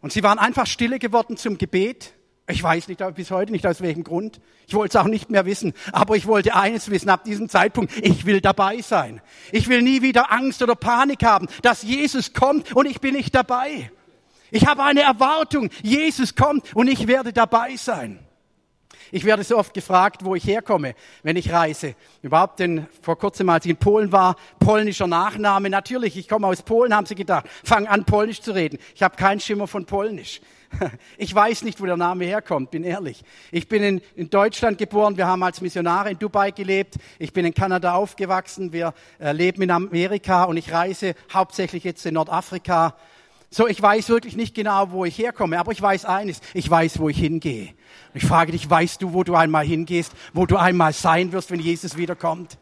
[0.00, 2.14] Und sie waren einfach stille geworden zum Gebet.
[2.48, 4.40] Ich weiß nicht bis heute nicht aus welchem Grund.
[4.66, 5.72] Ich wollte es auch nicht mehr wissen.
[5.92, 7.92] Aber ich wollte eines wissen ab diesem Zeitpunkt.
[8.02, 9.20] Ich will dabei sein.
[9.52, 13.34] Ich will nie wieder Angst oder Panik haben, dass Jesus kommt und ich bin nicht
[13.34, 13.90] dabei.
[14.50, 15.70] Ich habe eine Erwartung.
[15.82, 18.18] Jesus kommt und ich werde dabei sein.
[19.14, 21.94] Ich werde so oft gefragt, wo ich herkomme, wenn ich reise.
[22.22, 25.68] Überhaupt denn vor kurzem, als ich in Polen war, polnischer Nachname.
[25.68, 27.44] Natürlich, ich komme aus Polen, haben sie gedacht.
[27.62, 28.78] Fang an, Polnisch zu reden.
[28.94, 30.40] Ich habe keinen Schimmer von Polnisch.
[31.18, 33.22] Ich weiß nicht, wo der Name herkommt, bin ehrlich.
[33.50, 37.44] Ich bin in, in, Deutschland geboren, wir haben als Missionare in Dubai gelebt, ich bin
[37.44, 42.96] in Kanada aufgewachsen, wir äh, leben in Amerika und ich reise hauptsächlich jetzt in Nordafrika.
[43.54, 46.98] So, ich weiß wirklich nicht genau, wo ich herkomme, aber ich weiß eines, ich weiß,
[46.98, 47.74] wo ich hingehe.
[48.14, 51.60] Ich frage dich, weißt du, wo du einmal hingehst, wo du einmal sein wirst, wenn
[51.60, 52.56] Jesus wiederkommt?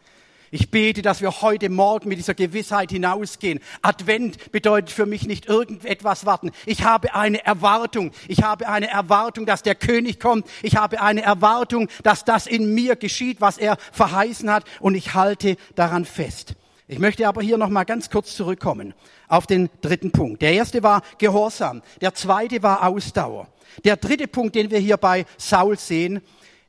[0.51, 3.61] Ich bete, dass wir heute Morgen mit dieser Gewissheit hinausgehen.
[3.83, 6.51] Advent bedeutet für mich nicht irgendetwas warten.
[6.67, 8.11] Ich habe eine Erwartung.
[8.27, 10.45] Ich habe eine Erwartung, dass der König kommt.
[10.61, 14.65] Ich habe eine Erwartung, dass das in mir geschieht, was er verheißen hat.
[14.81, 16.57] Und ich halte daran fest.
[16.91, 18.95] Ich möchte aber hier noch mal ganz kurz zurückkommen
[19.29, 20.43] auf den dritten Punkt.
[20.43, 21.83] Der erste war Gehorsam.
[22.01, 23.47] Der zweite war Ausdauer.
[23.85, 26.21] Der dritte Punkt, den wir hier bei Saul sehen,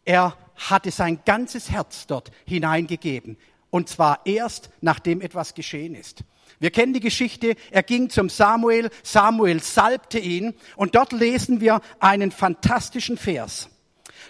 [0.06, 3.36] er hatte sein ganzes Herz dort hineingegeben.
[3.72, 6.24] Und zwar erst, nachdem etwas geschehen ist.
[6.60, 11.82] Wir kennen die Geschichte, er ging zum Samuel, Samuel salbte ihn und dort lesen wir
[12.00, 13.70] einen fantastischen Vers.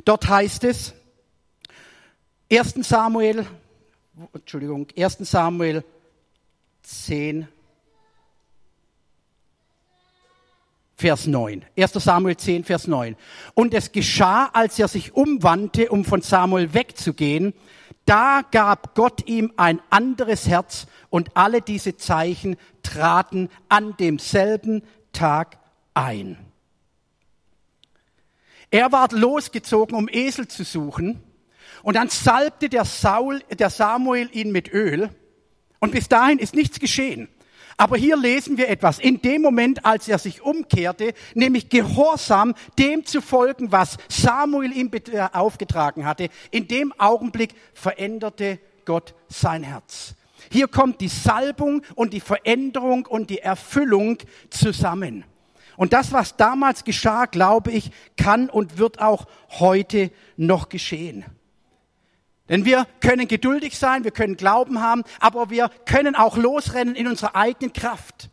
[0.06, 0.93] Dort heißt es,
[2.49, 2.75] 1.
[2.88, 3.45] Samuel
[4.34, 5.18] Entschuldigung, 1.
[5.22, 5.84] Samuel
[6.84, 7.48] 10,
[10.96, 11.66] Vers 9.
[11.76, 11.94] 1.
[11.94, 13.16] Samuel 10, Vers 9.
[13.56, 17.54] Und es geschah, als er sich umwandte, um von Samuel wegzugehen,
[18.06, 25.58] da gab Gott ihm ein anderes Herz und alle diese Zeichen traten an demselben Tag
[25.94, 26.38] ein.
[28.70, 31.22] Er ward losgezogen, um Esel zu suchen
[31.84, 35.10] und dann salbte der, Saul, der Samuel ihn mit Öl.
[35.80, 37.28] Und bis dahin ist nichts geschehen.
[37.78, 39.00] Aber hier lesen wir etwas.
[39.00, 44.91] In dem Moment, als er sich umkehrte, nämlich gehorsam dem zu folgen, was Samuel ihm
[44.94, 50.13] äh, aufgetragen hatte, in dem Augenblick veränderte Gott sein Herz.
[50.52, 54.17] Hier kommt die Salbung und die Veränderung und die Erfüllung
[54.52, 55.24] zusammen.
[55.78, 59.26] Und das, was damals geschah, glaube ich, kann und wird auch
[59.60, 61.26] heute noch geschehen.
[62.52, 67.08] Denn wir können geduldig sein, wir können Glauben haben, aber wir können auch losrennen in
[67.08, 68.30] unserer eigenen Kraft.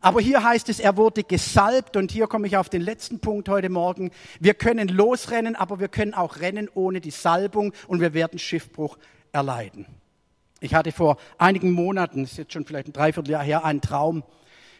[0.00, 3.48] Aber hier heißt es, er wurde gesalbt und hier komme ich auf den letzten Punkt
[3.48, 4.10] heute Morgen.
[4.40, 8.98] Wir können losrennen, aber wir können auch rennen ohne die Salbung und wir werden Schiffbruch
[9.30, 9.86] erleiden.
[10.58, 14.24] Ich hatte vor einigen Monaten, das ist jetzt schon vielleicht ein Dreivierteljahr her, einen Traum.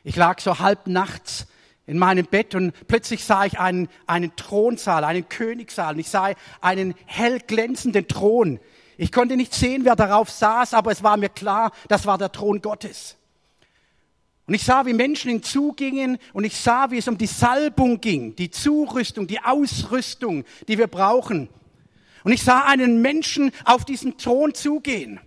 [0.03, 1.47] Ich lag so halb nachts
[1.87, 6.33] in meinem Bett und plötzlich sah ich einen, einen Thronsaal, einen Königssaal und ich sah
[6.61, 8.59] einen hell glänzenden Thron.
[8.97, 12.33] Ich konnte nicht sehen, wer darauf saß, aber es war mir klar, das war der
[12.33, 13.16] Thron Gottes.
[14.47, 18.37] Und ich sah, wie Menschen hinzugingen und ich sah, wie es um die Salbung ging,
[18.37, 21.49] die Zurüstung, die Ausrüstung, die wir brauchen.
[22.25, 25.20] Und ich sah einen Menschen auf diesen Thron zugehen.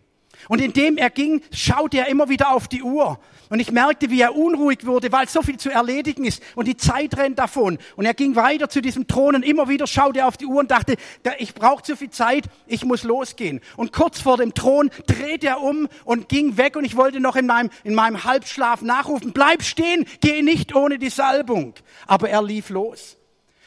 [0.50, 3.20] Und indem er ging, schaute er immer wieder auf die Uhr.
[3.50, 6.42] Und ich merkte, wie er unruhig wurde, weil so viel zu erledigen ist.
[6.56, 7.78] Und die Zeit rennt davon.
[7.96, 10.60] Und er ging weiter zu diesem Thron und immer wieder schaute er auf die Uhr
[10.60, 10.96] und dachte,
[11.40, 13.62] ich brauche zu viel Zeit, ich muss losgehen.
[13.78, 16.76] Und kurz vor dem Thron drehte er um und ging weg.
[16.76, 21.00] Und ich wollte noch in meinem, in meinem Halbschlaf nachrufen, bleib stehen, geh nicht ohne
[21.00, 21.74] die Salbung.
[22.06, 23.18] Aber er lief los.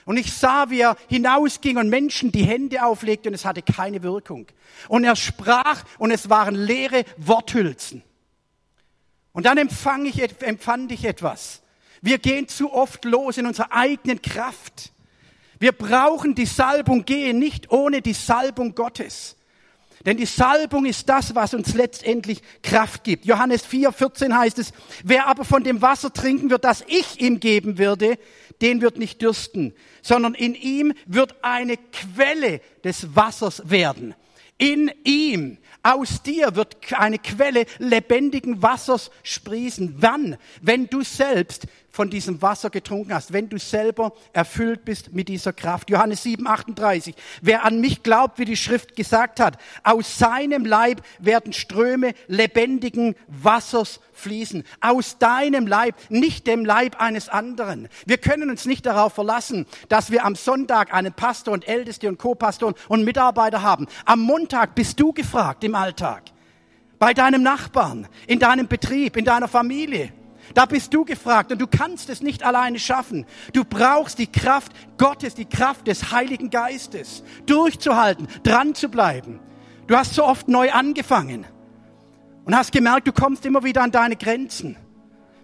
[0.04, 4.02] Und ich sah, wie er hinausging und Menschen die Hände auflegte und es hatte keine
[4.02, 4.46] Wirkung.
[4.88, 8.02] Und er sprach und es waren leere Worthülsen.
[9.32, 11.62] Und dann empfang ich, empfand ich etwas.
[12.02, 14.92] Wir gehen zu oft los in unserer eigenen Kraft.
[15.58, 19.36] Wir brauchen die Salbung, gehen nicht ohne die Salbung Gottes.
[20.06, 23.26] Denn die Salbung ist das, was uns letztendlich Kraft gibt.
[23.26, 24.72] Johannes 4, 14 heißt es,
[25.04, 28.18] wer aber von dem Wasser trinken wird, das ich ihm geben würde,
[28.62, 34.14] den wird nicht dürsten, sondern in ihm wird eine Quelle des Wassers werden.
[34.56, 39.96] In ihm, aus dir wird eine Quelle lebendigen Wassers sprießen.
[39.98, 40.36] Wann?
[40.60, 45.52] Wenn du selbst von diesem Wasser getrunken hast, wenn du selber erfüllt bist mit dieser
[45.52, 45.90] Kraft.
[45.90, 47.14] Johannes 7, 38.
[47.42, 53.16] Wer an mich glaubt, wie die Schrift gesagt hat, aus seinem Leib werden Ströme lebendigen
[53.26, 54.64] Wassers fließen.
[54.80, 57.88] Aus deinem Leib, nicht dem Leib eines anderen.
[58.06, 62.18] Wir können uns nicht darauf verlassen, dass wir am Sonntag einen Pastor und Älteste und
[62.18, 63.86] Co-Pastor und Mitarbeiter haben.
[64.04, 66.24] Am Montag bist du gefragt im Alltag.
[66.98, 70.12] Bei deinem Nachbarn, in deinem Betrieb, in deiner Familie.
[70.54, 73.26] Da bist du gefragt und du kannst es nicht alleine schaffen.
[73.52, 79.40] Du brauchst die Kraft Gottes, die Kraft des Heiligen Geistes, durchzuhalten, dran zu bleiben.
[79.86, 81.46] Du hast so oft neu angefangen
[82.44, 84.76] und hast gemerkt, du kommst immer wieder an deine Grenzen.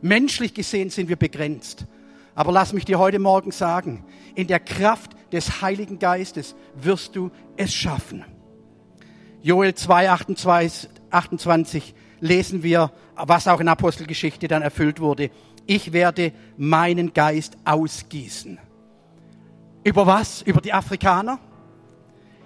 [0.02, 1.86] Menschlich gesehen sind wir begrenzt.
[2.34, 7.30] Aber lass mich dir heute Morgen sagen, in der Kraft des Heiligen Geistes wirst du
[7.56, 8.24] es schaffen.
[9.42, 10.10] Joel 2,
[11.10, 15.30] 28 lesen wir, was auch in Apostelgeschichte dann erfüllt wurde.
[15.66, 18.58] Ich werde meinen Geist ausgießen.
[19.84, 20.42] Über was?
[20.42, 21.38] Über die Afrikaner?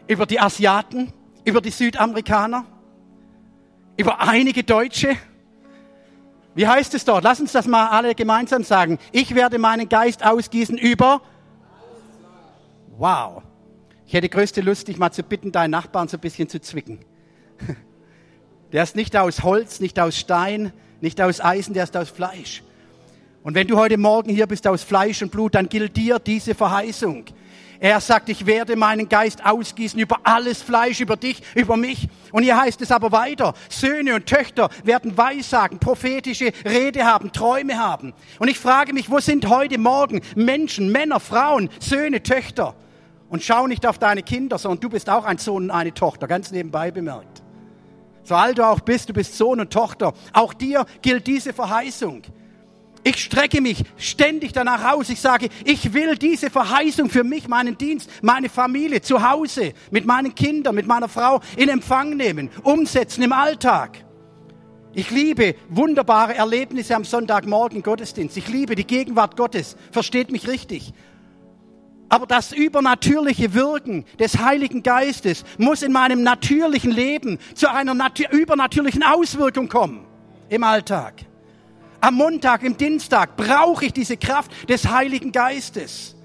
[0.06, 1.12] Über die Asiaten?
[1.44, 2.64] Über die Südamerikaner?
[3.96, 5.16] Über einige Deutsche?
[6.54, 7.24] Wie heißt es dort?
[7.24, 8.98] Lass uns das mal alle gemeinsam sagen.
[9.12, 11.22] Ich werde meinen Geist ausgießen über.
[12.96, 13.42] Wow.
[14.06, 17.00] Ich hätte größte Lust, dich mal zu bitten, deinen Nachbarn so ein bisschen zu zwicken.
[18.72, 22.62] Der ist nicht aus Holz, nicht aus Stein, nicht aus Eisen, der ist aus Fleisch.
[23.42, 26.54] Und wenn du heute Morgen hier bist aus Fleisch und Blut, dann gilt dir diese
[26.54, 27.24] Verheißung.
[27.82, 32.08] Er sagt, ich werde meinen Geist ausgießen über alles Fleisch, über dich, über mich.
[32.30, 37.78] Und hier heißt es aber weiter, Söhne und Töchter werden Weissagen, prophetische Rede haben, Träume
[37.78, 38.12] haben.
[38.38, 42.74] Und ich frage mich, wo sind heute Morgen Menschen, Männer, Frauen, Söhne, Töchter?
[43.30, 46.26] Und schau nicht auf deine Kinder, sondern du bist auch ein Sohn und eine Tochter,
[46.26, 47.42] ganz nebenbei bemerkt.
[48.22, 50.12] So alt du auch bist, du bist Sohn und Tochter.
[50.32, 52.22] Auch dir gilt diese Verheißung.
[53.02, 55.08] Ich strecke mich ständig danach aus.
[55.08, 60.04] Ich sage, ich will diese Verheißung für mich, meinen Dienst, meine Familie, zu Hause, mit
[60.04, 64.04] meinen Kindern, mit meiner Frau in Empfang nehmen, umsetzen im Alltag.
[64.92, 68.36] Ich liebe wunderbare Erlebnisse am Sonntagmorgen Gottesdienst.
[68.36, 69.76] Ich liebe die Gegenwart Gottes.
[69.92, 70.92] Versteht mich richtig.
[72.10, 77.94] Aber das übernatürliche Wirken des Heiligen Geistes muss in meinem natürlichen Leben zu einer
[78.32, 80.04] übernatürlichen Auswirkung kommen
[80.48, 81.24] im Alltag.
[82.00, 86.16] Am Montag, im Dienstag brauche ich diese Kraft des Heiligen Geistes.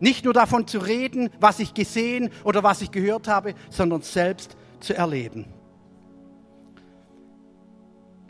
[0.00, 4.56] Nicht nur davon zu reden, was ich gesehen oder was ich gehört habe, sondern selbst
[4.80, 5.44] zu erleben.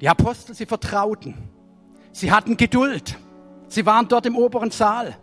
[0.02, 1.34] Die Apostel, sie vertrauten.
[2.12, 3.16] Sie hatten Geduld.
[3.68, 5.16] Sie waren dort im oberen Saal.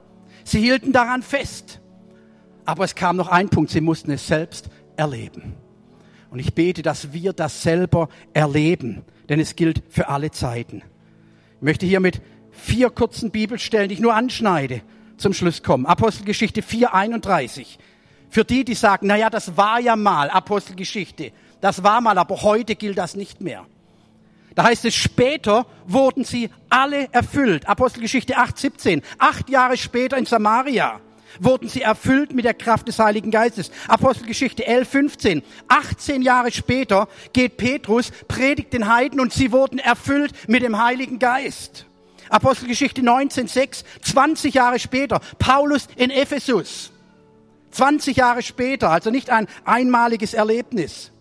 [0.48, 1.82] Sie hielten daran fest.
[2.64, 5.58] Aber es kam noch ein Punkt, sie mussten es selbst erleben.
[6.30, 10.84] Und ich bete, dass wir das selber erleben, denn es gilt für alle Zeiten.
[11.58, 14.84] Ich möchte hier mit vier kurzen Bibelstellen, die ich nur anschneide,
[15.18, 15.86] zum Schluss kommen.
[15.86, 17.78] Apostelgeschichte 4,31.
[18.30, 21.34] Für die, die sagen, naja, das war ja mal Apostelgeschichte.
[21.60, 23.66] Das war mal, aber heute gilt das nicht mehr.
[24.58, 27.70] Da heißt es, später wurden sie alle erfüllt.
[27.70, 29.04] Apostelgeschichte 8, 17.
[29.20, 31.00] Acht Jahre später in Samaria
[31.40, 33.70] wurden sie erfüllt mit der Kraft des Heiligen Geistes.
[33.88, 35.44] Apostelgeschichte 11, 15.
[35.68, 41.20] 18 Jahre später geht Petrus, predigt den Heiden und sie wurden erfüllt mit dem Heiligen
[41.20, 41.86] Geist.
[42.30, 43.84] Apostelgeschichte 19, 6.
[44.02, 46.92] 20 Jahre später, Paulus in Ephesus.
[47.70, 51.12] 20 Jahre später, also nicht ein einmaliges Erlebnis.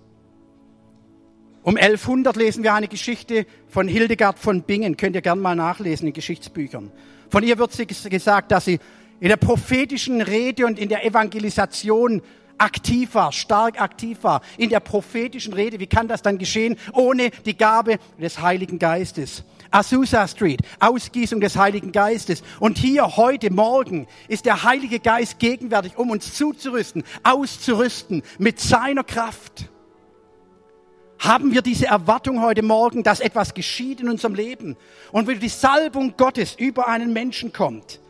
[1.67, 4.97] Um 1100 lesen wir eine Geschichte von Hildegard von Bingen.
[4.97, 6.93] Könnt ihr gern mal nachlesen in Geschichtsbüchern.
[7.29, 7.77] Von ihr wird
[8.09, 8.79] gesagt, dass sie
[9.19, 12.23] in der prophetischen Rede und in der Evangelisation
[12.57, 14.43] aktiv war, stark aktiv war.
[14.59, 19.43] In der prophetischen Rede, wie kann das dann geschehen ohne die Gabe des Heiligen Geistes?
[19.73, 22.45] Azusa Street, Ausgießung des Heiligen Geistes.
[22.61, 29.03] Und hier heute Morgen ist der Heilige Geist gegenwärtig, um uns zuzurüsten, auszurüsten mit seiner
[29.03, 29.69] Kraft.
[31.19, 34.77] Haben wir diese Erwartung heute Morgen, dass etwas geschieht in unserem Leben
[35.13, 38.01] und wenn die Salbung Gottes über einen Menschen kommt,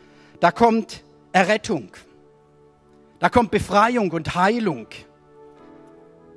[0.40, 1.02] da kommt
[1.32, 1.90] Errettung,
[3.18, 4.88] Da kommt Befreiung und Heilung.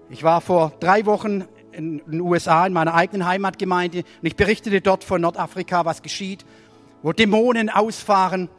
[0.10, 1.44] Ich war vor drei Wochen
[1.74, 6.46] in den USA, in meiner eigenen Heimatgemeinde, und ich berichtete dort von Nordafrika, was geschieht,
[7.04, 8.50] wo Dämonen ausfahren.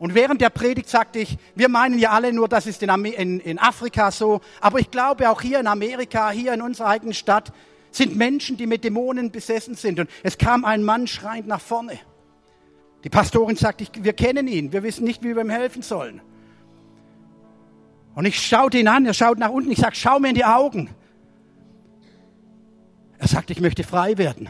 [0.00, 3.38] Und während der Predigt sagte ich, wir meinen ja alle nur, das ist in, in,
[3.38, 7.52] in Afrika so, aber ich glaube auch hier in Amerika, hier in unserer eigenen Stadt,
[7.90, 10.00] sind Menschen, die mit Dämonen besessen sind.
[10.00, 11.98] Und es kam ein Mann schreiend nach vorne.
[13.04, 16.22] Die Pastorin sagte, wir kennen ihn, wir wissen nicht, wie wir ihm helfen sollen.
[18.14, 20.46] Und ich schaute ihn an, er schaut nach unten, ich sage, schau mir in die
[20.46, 20.88] Augen.
[23.18, 24.48] Er sagt, ich möchte frei werden.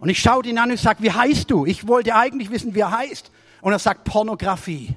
[0.00, 1.64] Und ich schaute ihn an und sage, wie heißt du?
[1.64, 3.30] Ich wollte eigentlich wissen, wie er heißt.
[3.60, 4.96] Und er sagt, Pornografie.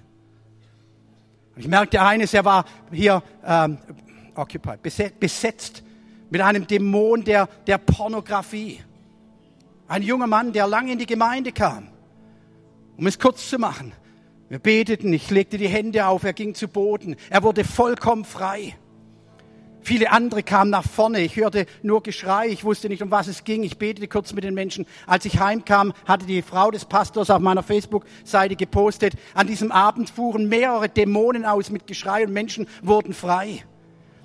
[1.55, 3.77] Und ich merkte eines, er war hier ähm,
[4.35, 4.81] occupied,
[5.19, 5.83] besetzt
[6.29, 8.81] mit einem Dämon der, der Pornografie.
[9.87, 11.87] Ein junger Mann, der lange in die Gemeinde kam.
[12.97, 13.93] Um es kurz zu machen.
[14.49, 18.75] Wir beteten, ich legte die Hände auf, er ging zu Boden, er wurde vollkommen frei.
[19.81, 23.43] Viele andere kamen nach vorne, ich hörte nur Geschrei, ich wusste nicht, um was es
[23.43, 24.85] ging, ich betete kurz mit den Menschen.
[25.07, 30.09] Als ich heimkam, hatte die Frau des Pastors auf meiner Facebook-Seite gepostet, an diesem Abend
[30.09, 33.63] fuhren mehrere Dämonen aus mit Geschrei und Menschen wurden frei.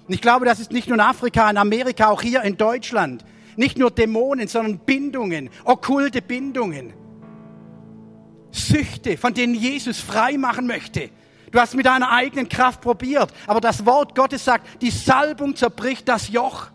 [0.07, 3.25] Und ich glaube, das ist nicht nur in Afrika, in Amerika, auch hier in Deutschland.
[3.57, 6.93] Nicht nur Dämonen, sondern Bindungen, okkulte Bindungen.
[8.51, 11.11] Süchte, von denen Jesus frei machen möchte.
[11.51, 16.09] Du hast mit deiner eigenen Kraft probiert, aber das Wort Gottes sagt, die Salbung zerbricht
[16.09, 16.69] das Joch.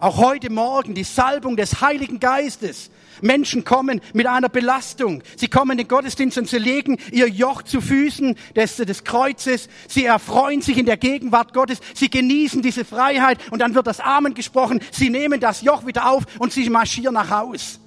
[0.00, 2.90] Auch heute Morgen die Salbung des Heiligen Geistes.
[3.20, 5.22] Menschen kommen mit einer Belastung.
[5.36, 9.68] Sie kommen in den Gottesdienst und sie legen ihr Joch zu Füßen des, des Kreuzes.
[9.88, 11.80] Sie erfreuen sich in der Gegenwart Gottes.
[11.94, 14.80] Sie genießen diese Freiheit und dann wird das Amen gesprochen.
[14.90, 17.78] Sie nehmen das Joch wieder auf und sie marschieren nach Haus.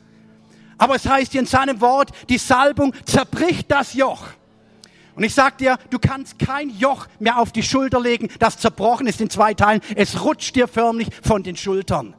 [0.77, 4.23] Aber es heißt in seinem Wort, die Salbung zerbricht das Joch.
[5.15, 9.07] Und ich sag dir, du kannst kein Joch mehr auf die Schulter legen, das zerbrochen
[9.07, 9.81] ist in zwei Teilen.
[9.95, 12.15] Es rutscht dir förmlich von den Schultern.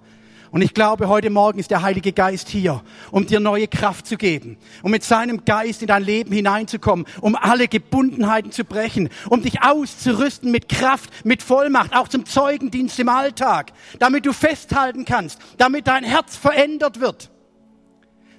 [0.54, 2.80] Und ich glaube, heute Morgen ist der Heilige Geist hier,
[3.10, 7.34] um dir neue Kraft zu geben, um mit seinem Geist in dein Leben hineinzukommen, um
[7.34, 13.08] alle Gebundenheiten zu brechen, um dich auszurüsten mit Kraft, mit Vollmacht, auch zum Zeugendienst im
[13.08, 17.30] Alltag, damit du festhalten kannst, damit dein Herz verändert wird.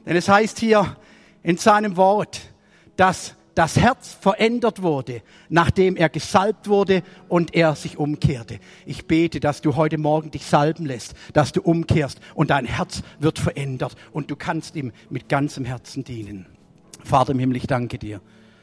[0.06, 0.96] Denn es heißt hier
[1.44, 2.40] in seinem Wort,
[2.96, 8.60] dass das Herz verändert wurde, nachdem er gesalbt wurde und er sich umkehrte.
[8.86, 13.02] Ich bete, dass du heute Morgen dich salben lässt, dass du umkehrst und dein Herz
[13.20, 16.46] wird verändert und du kannst ihm mit ganzem Herzen dienen.
[17.04, 18.22] Vater im Himmel, ich danke dir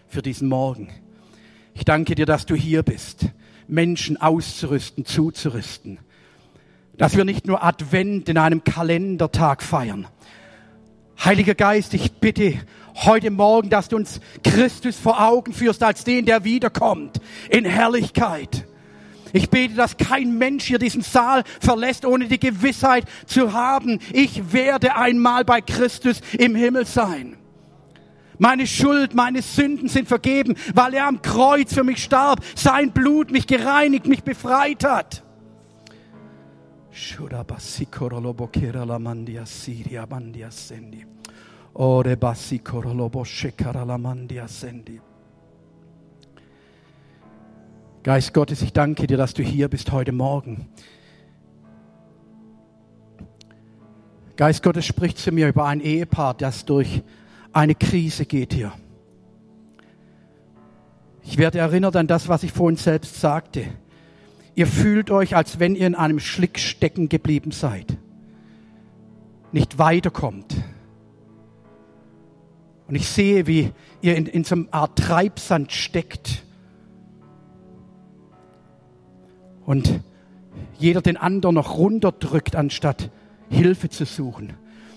[0.08, 0.90] für diesen Morgen.
[1.74, 3.26] Ich danke dir, dass du hier bist,
[3.66, 5.98] Menschen auszurüsten, zuzurüsten.
[6.98, 10.06] Dass wir nicht nur Advent in einem Kalendertag feiern,
[11.24, 12.54] Heiliger Geist, ich bitte
[12.94, 18.66] heute Morgen, dass du uns Christus vor Augen führst als den, der wiederkommt in Herrlichkeit.
[19.32, 24.52] Ich bete, dass kein Mensch hier diesen Saal verlässt, ohne die Gewissheit zu haben, ich
[24.52, 27.36] werde einmal bei Christus im Himmel sein.
[28.38, 33.30] Meine Schuld, meine Sünden sind vergeben, weil er am Kreuz für mich starb, sein Blut
[33.30, 35.22] mich gereinigt, mich befreit hat.
[36.90, 41.06] Shura basikoro lobo kera la mandia siria mandia sendi.
[41.74, 45.00] Ore basikoro lobo shekara la mandia sendi.
[48.02, 50.68] Geist Gottes, ich danke dir, dass du hier bist heute Morgen.
[54.36, 57.02] Geist Gottes spricht zu mir über ein Ehepaar, das durch
[57.52, 58.72] eine Krise geht hier.
[61.22, 63.64] Ich werde erinnert an das, was ich vorhin selbst sagte.
[64.54, 67.96] Ihr fühlt euch, als wenn ihr in einem Schlick stecken geblieben seid,
[69.52, 70.56] nicht weiterkommt.
[72.92, 73.72] Und ich sehe, wie
[74.02, 76.44] ihr in, in so einer Art Treibsand steckt.
[79.64, 80.02] Und
[80.78, 83.10] jeder den anderen noch runterdrückt, anstatt
[83.48, 84.52] Hilfe zu suchen.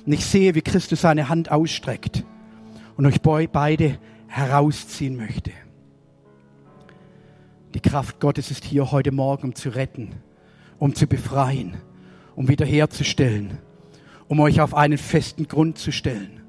[0.06, 2.26] Und ich sehe, wie Christus seine Hand ausstreckt
[2.98, 5.52] und euch beide herausziehen möchte.
[7.76, 10.16] Die Kraft Gottes ist hier heute Morgen, um zu retten,
[10.80, 11.78] um zu befreien,
[12.36, 13.58] um wiederherzustellen,
[14.28, 16.42] um euch auf einen festen Grund zu stellen.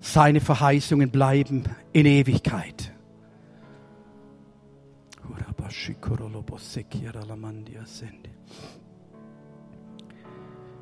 [0.00, 2.92] Seine Verheißungen bleiben in Ewigkeit.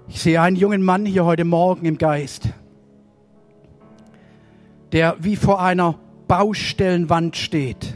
[0.09, 2.49] Ich sehe einen jungen Mann hier heute Morgen im Geist,
[4.93, 5.99] der wie vor einer
[6.29, 7.95] Baustellenwand steht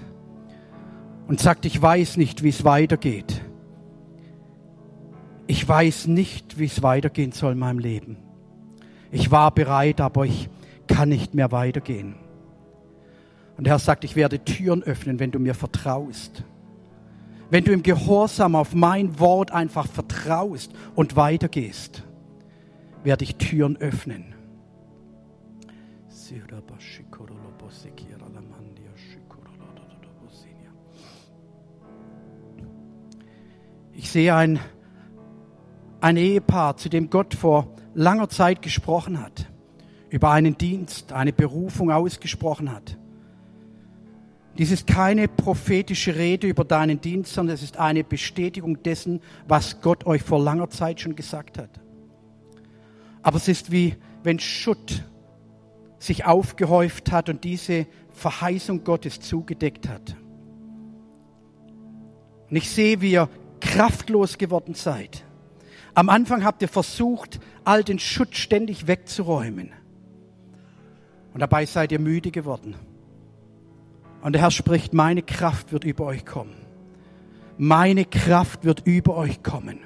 [1.29, 3.43] und sagt, ich weiß nicht, wie es weitergeht.
[5.47, 8.16] Ich weiß nicht, wie es weitergehen soll in meinem Leben.
[9.12, 10.49] Ich war bereit, aber ich
[10.91, 12.16] kann nicht mehr weitergehen.
[13.57, 16.45] Und der Herr sagt, ich werde Türen öffnen, wenn du mir vertraust.
[17.51, 22.05] Wenn du im Gehorsam auf mein Wort einfach vertraust und weitergehst,
[23.03, 24.34] werde ich Türen öffnen.
[33.93, 34.59] Ich sehe ein,
[36.01, 39.49] ein Ehepaar, zu dem Gott vor langer Zeit gesprochen hat,
[40.11, 42.99] über einen Dienst, eine Berufung ausgesprochen hat.
[44.59, 49.81] Dies ist keine prophetische Rede über deinen Dienst, sondern es ist eine Bestätigung dessen, was
[49.81, 51.71] Gott euch vor langer Zeit schon gesagt hat.
[53.23, 55.05] Aber es ist wie wenn Schutt
[55.99, 60.17] sich aufgehäuft hat und diese Verheißung Gottes zugedeckt hat.
[62.51, 63.29] Und ich sehe, wie ihr
[63.61, 65.25] kraftlos geworden seid.
[65.95, 69.71] Am Anfang habt ihr versucht, all den Schutt ständig wegzuräumen.
[71.33, 72.74] Und dabei seid ihr müde geworden.
[74.22, 76.55] Und der Herr spricht, meine Kraft wird über euch kommen.
[77.57, 79.81] Meine Kraft wird über euch kommen.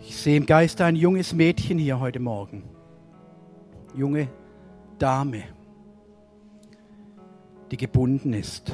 [0.00, 2.64] Ich sehe im Geist ein junges Mädchen hier heute Morgen
[3.94, 4.28] junge
[4.98, 5.42] Dame,
[7.70, 8.72] die gebunden ist.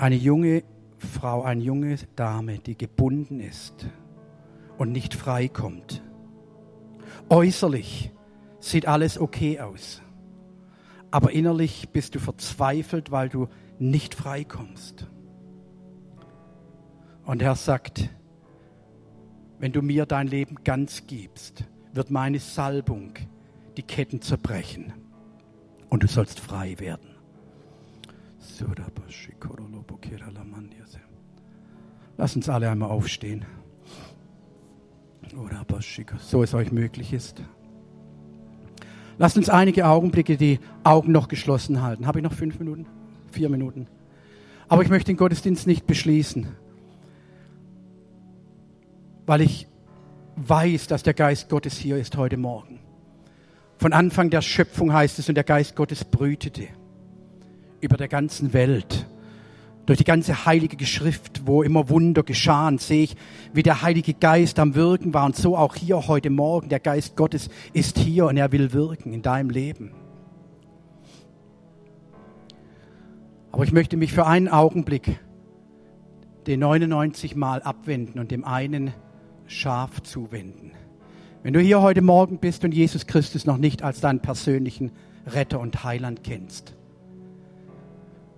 [0.00, 0.64] Eine junge
[0.96, 3.86] Frau, eine junge Dame, die gebunden ist
[4.78, 6.02] und nicht frei kommt.
[7.28, 8.10] Äußerlich
[8.60, 10.00] sieht alles okay aus,
[11.10, 13.48] aber innerlich bist du verzweifelt, weil du
[13.78, 15.06] nicht frei kommst.
[17.26, 18.08] Und Herr sagt,
[19.58, 23.12] wenn du mir dein Leben ganz gibst, wird meine Salbung
[23.76, 24.94] die Ketten zerbrechen
[25.90, 27.09] und du sollst frei werden.
[32.16, 33.44] Lass uns alle einmal aufstehen.
[36.18, 37.42] So es euch möglich ist.
[39.18, 42.06] Lasst uns einige Augenblicke die Augen noch geschlossen halten.
[42.06, 42.86] Habe ich noch fünf Minuten?
[43.30, 43.86] Vier Minuten.
[44.68, 46.48] Aber ich möchte den Gottesdienst nicht beschließen
[49.30, 49.68] weil ich
[50.34, 52.80] weiß, dass der Geist Gottes hier ist heute Morgen.
[53.78, 56.66] Von Anfang der Schöpfung heißt es, und der Geist Gottes brütete
[57.80, 59.06] über der ganzen Welt.
[59.86, 63.16] Durch die ganze heilige Schrift, wo immer Wunder geschahen, sehe ich,
[63.52, 65.24] wie der Heilige Geist am Wirken war.
[65.24, 66.68] Und so auch hier heute Morgen.
[66.68, 69.92] Der Geist Gottes ist hier und er will wirken in deinem Leben.
[73.52, 75.18] Aber ich möchte mich für einen Augenblick
[76.46, 78.92] den 99 Mal abwenden und dem einen
[79.46, 80.72] scharf zuwenden.
[81.42, 84.92] Wenn du hier heute Morgen bist und Jesus Christus noch nicht als deinen persönlichen
[85.26, 86.74] Retter und Heiland kennst,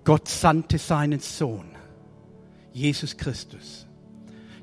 [0.03, 1.65] Gott sandte seinen Sohn,
[2.73, 3.87] Jesus Christus,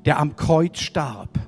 [0.05, 1.39] der am Kreuz starb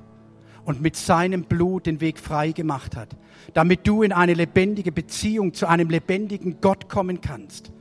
[0.65, 3.09] und mit seinem Blut den Weg frei gemacht hat,
[3.53, 7.71] damit du in eine lebendige Beziehung zu einem lebendigen Gott kommen kannst.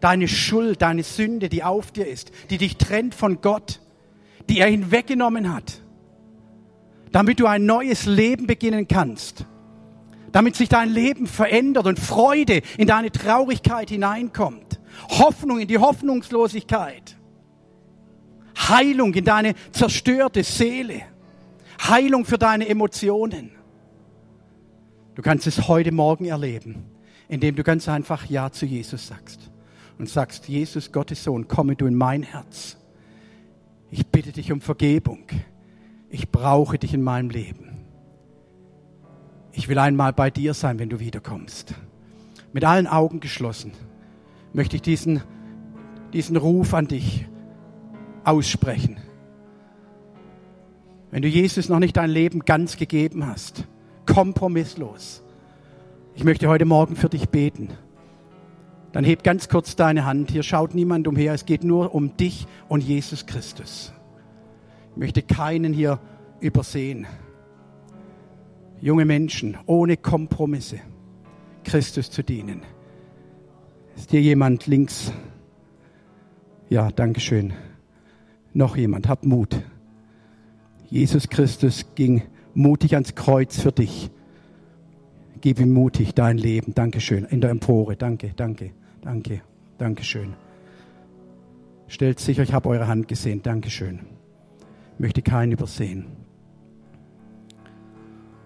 [0.00, 3.80] Deine Schuld, deine Sünde, die auf dir ist, die dich trennt von Gott,
[4.48, 5.80] die er hinweggenommen hat
[7.12, 9.44] damit du ein neues Leben beginnen kannst,
[10.32, 14.69] damit sich dein Leben verändert und Freude in deine Traurigkeit hineinkommt,
[15.08, 17.16] Hoffnung in die Hoffnungslosigkeit,
[18.56, 21.02] Heilung in deine zerstörte Seele,
[21.82, 23.52] Heilung für deine Emotionen.
[25.14, 26.84] Du kannst es heute Morgen erleben,
[27.28, 29.50] indem du ganz einfach Ja zu Jesus sagst
[29.98, 32.76] und sagst, Jesus, Gottes Sohn, komme du in mein Herz.
[33.90, 35.26] Ich bitte dich um Vergebung
[36.10, 37.86] ich brauche dich in meinem Leben.
[39.52, 41.74] Ich will einmal bei dir sein, wenn du wiederkommst.
[42.52, 43.72] Mit allen Augen geschlossen
[44.52, 45.22] möchte ich diesen,
[46.12, 47.26] diesen Ruf an dich
[48.24, 48.98] aussprechen.
[51.10, 53.66] Wenn du Jesus noch nicht dein Leben ganz gegeben hast,
[54.06, 55.22] kompromisslos,
[56.14, 57.70] ich möchte heute Morgen für dich beten.
[58.92, 60.30] Dann heb ganz kurz deine Hand.
[60.30, 61.32] Hier schaut niemand umher.
[61.32, 63.92] Es geht nur um dich und Jesus Christus.
[64.92, 66.00] Ich möchte keinen hier
[66.40, 67.06] übersehen.
[68.80, 70.80] Junge Menschen ohne Kompromisse
[71.64, 72.62] Christus zu dienen.
[74.00, 75.12] Ist hier jemand links?
[76.70, 77.52] Ja, danke schön.
[78.54, 79.62] Noch jemand, hab Mut.
[80.88, 82.22] Jesus Christus ging
[82.54, 84.10] mutig ans Kreuz für dich.
[85.42, 86.74] Gib ihm mutig dein Leben.
[86.74, 87.26] Dankeschön.
[87.26, 87.94] In der Empore.
[87.94, 88.72] Danke, danke,
[89.02, 89.42] danke,
[89.76, 90.32] Dankeschön.
[91.86, 93.42] Stellt sicher, ich habe eure Hand gesehen.
[93.42, 94.00] Dankeschön
[94.96, 96.06] möchte keinen übersehen.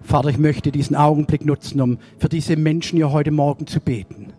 [0.00, 4.32] Vater, ich möchte diesen Augenblick nutzen, um für diese Menschen hier heute Morgen zu beten.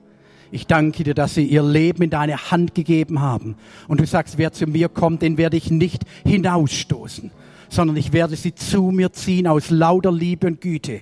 [0.52, 3.56] Ich danke dir, dass sie ihr Leben in deine Hand gegeben haben.
[3.88, 7.32] Und du sagst, wer zu mir kommt, den werde ich nicht hinausstoßen,
[7.70, 11.02] sondern ich werde sie zu mir ziehen aus lauter Liebe und Güte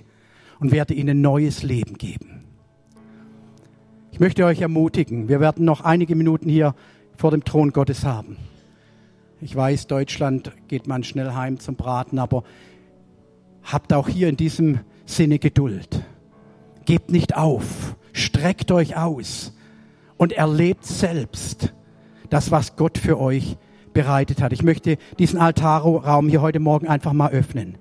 [0.60, 2.44] und werde ihnen neues Leben geben.
[4.12, 6.74] Ich möchte euch ermutigen, wir werden noch einige Minuten hier
[7.16, 8.36] vor dem Thron Gottes haben.
[9.40, 12.44] Ich weiß, Deutschland geht man schnell heim zum Braten, aber
[13.62, 16.02] habt auch hier in diesem Sinne Geduld.
[16.86, 19.52] Gebt nicht auf, streckt euch aus
[20.16, 21.74] und erlebt selbst
[22.30, 23.58] das, was Gott für euch
[23.92, 24.52] bereitet hat.
[24.52, 27.76] Ich möchte diesen Altarraum hier heute Morgen einfach mal öffnen.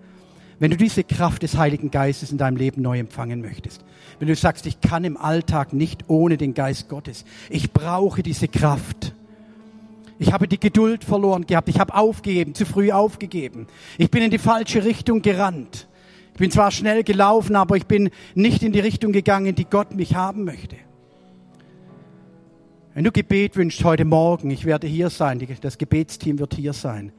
[0.60, 3.84] Wenn du diese Kraft des Heiligen Geistes in deinem Leben neu empfangen möchtest,
[4.20, 8.48] wenn du sagst, ich kann im Alltag nicht ohne den Geist Gottes, ich brauche diese
[8.48, 9.14] Kraft.
[10.20, 13.68] Ich habe die Geduld verloren gehabt, ich habe aufgegeben, zu früh aufgegeben.
[13.98, 15.88] Ich bin in die falsche Richtung gerannt.
[16.34, 19.96] Ich bin zwar schnell gelaufen, aber ich bin nicht in die Richtung gegangen, die Gott
[19.96, 20.76] mich haben möchte.
[22.94, 27.12] Wenn du Gebet wünschst heute Morgen, ich werde hier sein, das Gebetsteam wird hier sein.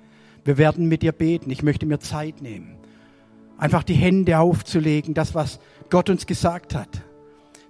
[0.45, 1.51] Wir werden mit dir beten.
[1.51, 2.79] Ich möchte mir Zeit nehmen
[3.59, 5.59] einfach die Hände aufzulegen, das, was
[5.91, 7.03] Gott uns gesagt hat,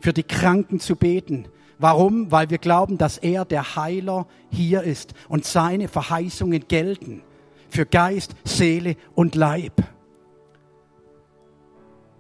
[0.01, 1.47] für die Kranken zu beten.
[1.79, 2.31] Warum?
[2.31, 7.23] Weil wir glauben, dass er, der Heiler, hier ist und seine Verheißungen gelten
[7.69, 9.83] für Geist, Seele und Leib.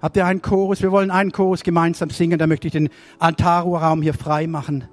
[0.04, 0.82] Habt ihr einen Chorus?
[0.82, 2.90] Wir wollen einen Chorus gemeinsam singen, da möchte ich den
[3.20, 4.86] Antaro-Raum hier frei machen.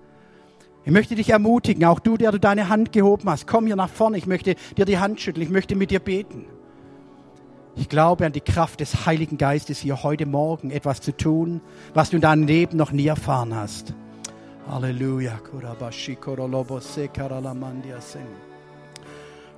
[0.86, 3.90] Ich möchte dich ermutigen, auch du, der du deine Hand gehoben hast, komm hier nach
[3.90, 6.46] vorne, ich möchte dir die Hand schütteln, ich möchte mit dir beten.
[7.76, 11.60] Ich glaube an die Kraft des Heiligen Geistes, hier heute Morgen etwas zu tun,
[11.94, 13.94] was du in deinem Leben noch nie erfahren hast.
[14.70, 15.42] Halleluja.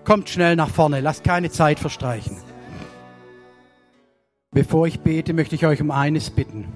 [0.04, 2.38] Kommt schnell nach vorne, lasst keine Zeit verstreichen.
[4.54, 6.68] Bevor ich bete, möchte ich euch um eines bitten.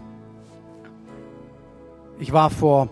[2.19, 2.89] Ich war vor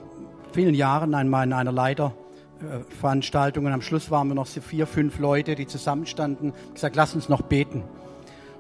[0.54, 5.18] vielen Jahren einmal in einer Leiterveranstaltung und am Schluss waren wir noch so vier, fünf
[5.18, 6.54] Leute, die zusammenstanden.
[6.68, 7.84] Ich gesagt, lass uns noch beten.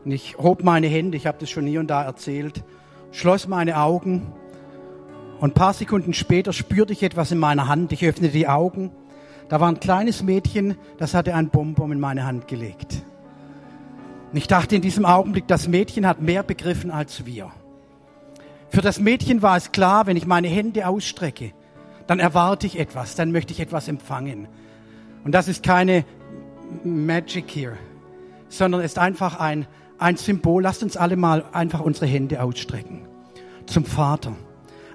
[0.03, 2.63] Und ich hob meine Hände, ich habe das schon hier und da erzählt,
[3.11, 4.33] schloss meine Augen
[5.39, 7.91] und ein paar Sekunden später spürte ich etwas in meiner Hand.
[7.91, 8.89] Ich öffnete die Augen.
[9.47, 13.05] Da war ein kleines Mädchen, das hatte ein Bonbon in meine Hand gelegt.
[14.35, 17.53] Und ich dachte in diesem Augenblick, das Mädchen hat mehr begriffen als wir.
[18.67, 21.53] Für das Mädchen war es klar, wenn ich meine Hände ausstrecke,
[22.05, 24.49] dann erwarte ich etwas, dann möchte ich etwas empfangen.
[25.23, 26.03] Und das ist keine
[26.83, 27.77] Magic hier,
[28.49, 29.67] sondern ist einfach ein,
[29.99, 30.63] ein Symbol.
[30.63, 33.07] Lasst uns alle mal einfach unsere Hände ausstrecken
[33.67, 34.33] zum Vater.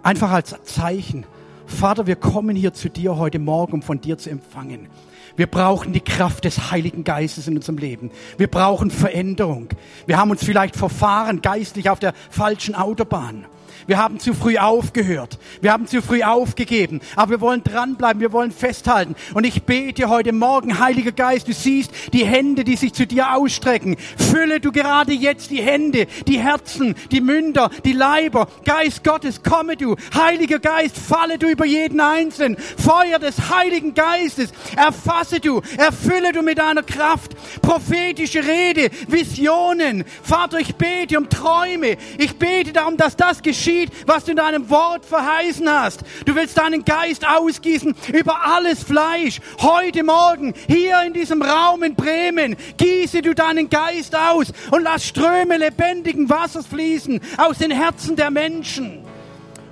[0.02, 1.24] Einfach als Zeichen.
[1.64, 4.88] Vater, wir kommen hier zu dir heute Morgen, um von dir zu empfangen.
[5.36, 8.10] Wir brauchen die Kraft des Heiligen Geistes in unserem Leben.
[8.36, 9.68] Wir brauchen Veränderung.
[10.06, 13.46] Wir haben uns vielleicht verfahren geistlich auf der falschen Autobahn.
[13.90, 15.36] Wir haben zu früh aufgehört.
[15.62, 17.00] Wir haben zu früh aufgegeben.
[17.16, 18.20] Aber wir wollen dranbleiben.
[18.20, 19.16] Wir wollen festhalten.
[19.34, 23.34] Und ich bete heute Morgen, Heiliger Geist, du siehst die Hände, die sich zu dir
[23.34, 23.96] ausstrecken.
[24.16, 28.46] Fülle du gerade jetzt die Hände, die Herzen, die Münder, die Leiber.
[28.64, 29.96] Geist Gottes, komme du.
[30.14, 32.58] Heiliger Geist, falle du über jeden Einzelnen.
[32.58, 37.32] Feuer des Heiligen Geistes, erfasse du, erfülle du mit deiner Kraft.
[37.60, 40.04] Prophetische Rede, Visionen.
[40.22, 41.96] Vater, ich bete um Träume.
[42.18, 46.00] Ich bete darum, dass das geschieht geschieht, was du in deinem Wort verheißen hast.
[46.24, 49.40] Du willst deinen Geist ausgießen über alles Fleisch.
[49.60, 55.06] Heute Morgen, hier in diesem Raum in Bremen, gieße du deinen Geist aus und lass
[55.06, 59.04] Ströme lebendigen Wassers fließen aus den Herzen der Menschen.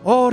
[0.05, 0.31] Oh,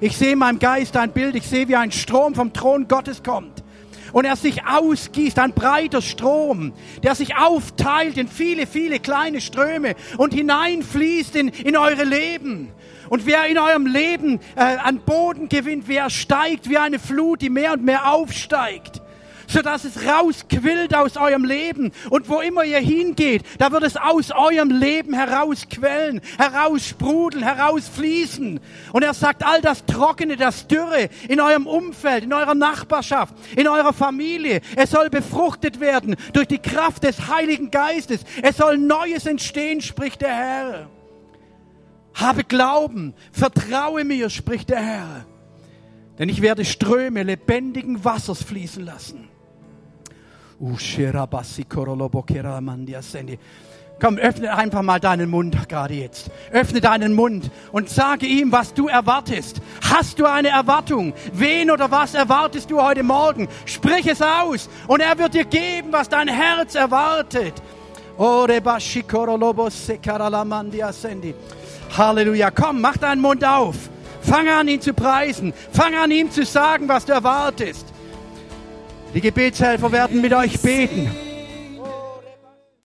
[0.00, 3.22] ich sehe in meinem Geist ein Bild, ich sehe, wie ein Strom vom Thron Gottes
[3.22, 3.59] kommt
[4.12, 9.94] und er sich ausgießt, ein breiter Strom, der sich aufteilt in viele, viele kleine Ströme
[10.18, 12.72] und hineinfließt in, in eure Leben.
[13.08, 17.50] Und wer in eurem Leben äh, an Boden gewinnt, wer steigt wie eine Flut, die
[17.50, 19.02] mehr und mehr aufsteigt
[19.50, 21.92] sodass es rausquillt aus eurem Leben.
[22.08, 28.60] Und wo immer ihr hingeht, da wird es aus eurem Leben herausquellen, heraussprudeln, herausfließen.
[28.92, 33.68] Und er sagt, all das Trockene, das Dürre in eurem Umfeld, in eurer Nachbarschaft, in
[33.68, 38.20] eurer Familie, es soll befruchtet werden durch die Kraft des Heiligen Geistes.
[38.42, 40.90] Es soll Neues entstehen, spricht der Herr.
[42.14, 45.26] Habe Glauben, vertraue mir, spricht der Herr.
[46.18, 49.29] Denn ich werde Ströme lebendigen Wassers fließen lassen.
[54.00, 56.30] Komm, öffne einfach mal deinen Mund gerade jetzt.
[56.52, 59.60] Öffne deinen Mund und sage ihm, was du erwartest.
[59.82, 61.12] Hast du eine Erwartung?
[61.34, 63.46] Wen oder was erwartest du heute Morgen?
[63.66, 67.54] Sprich es aus und er wird dir geben, was dein Herz erwartet.
[71.96, 72.50] Halleluja.
[72.50, 73.76] Komm, mach deinen Mund auf.
[74.22, 75.52] Fang an, ihn zu preisen.
[75.72, 77.89] Fang an, ihm zu sagen, was du erwartest.
[79.14, 81.10] Die Gebetshelfer werden mit euch beten.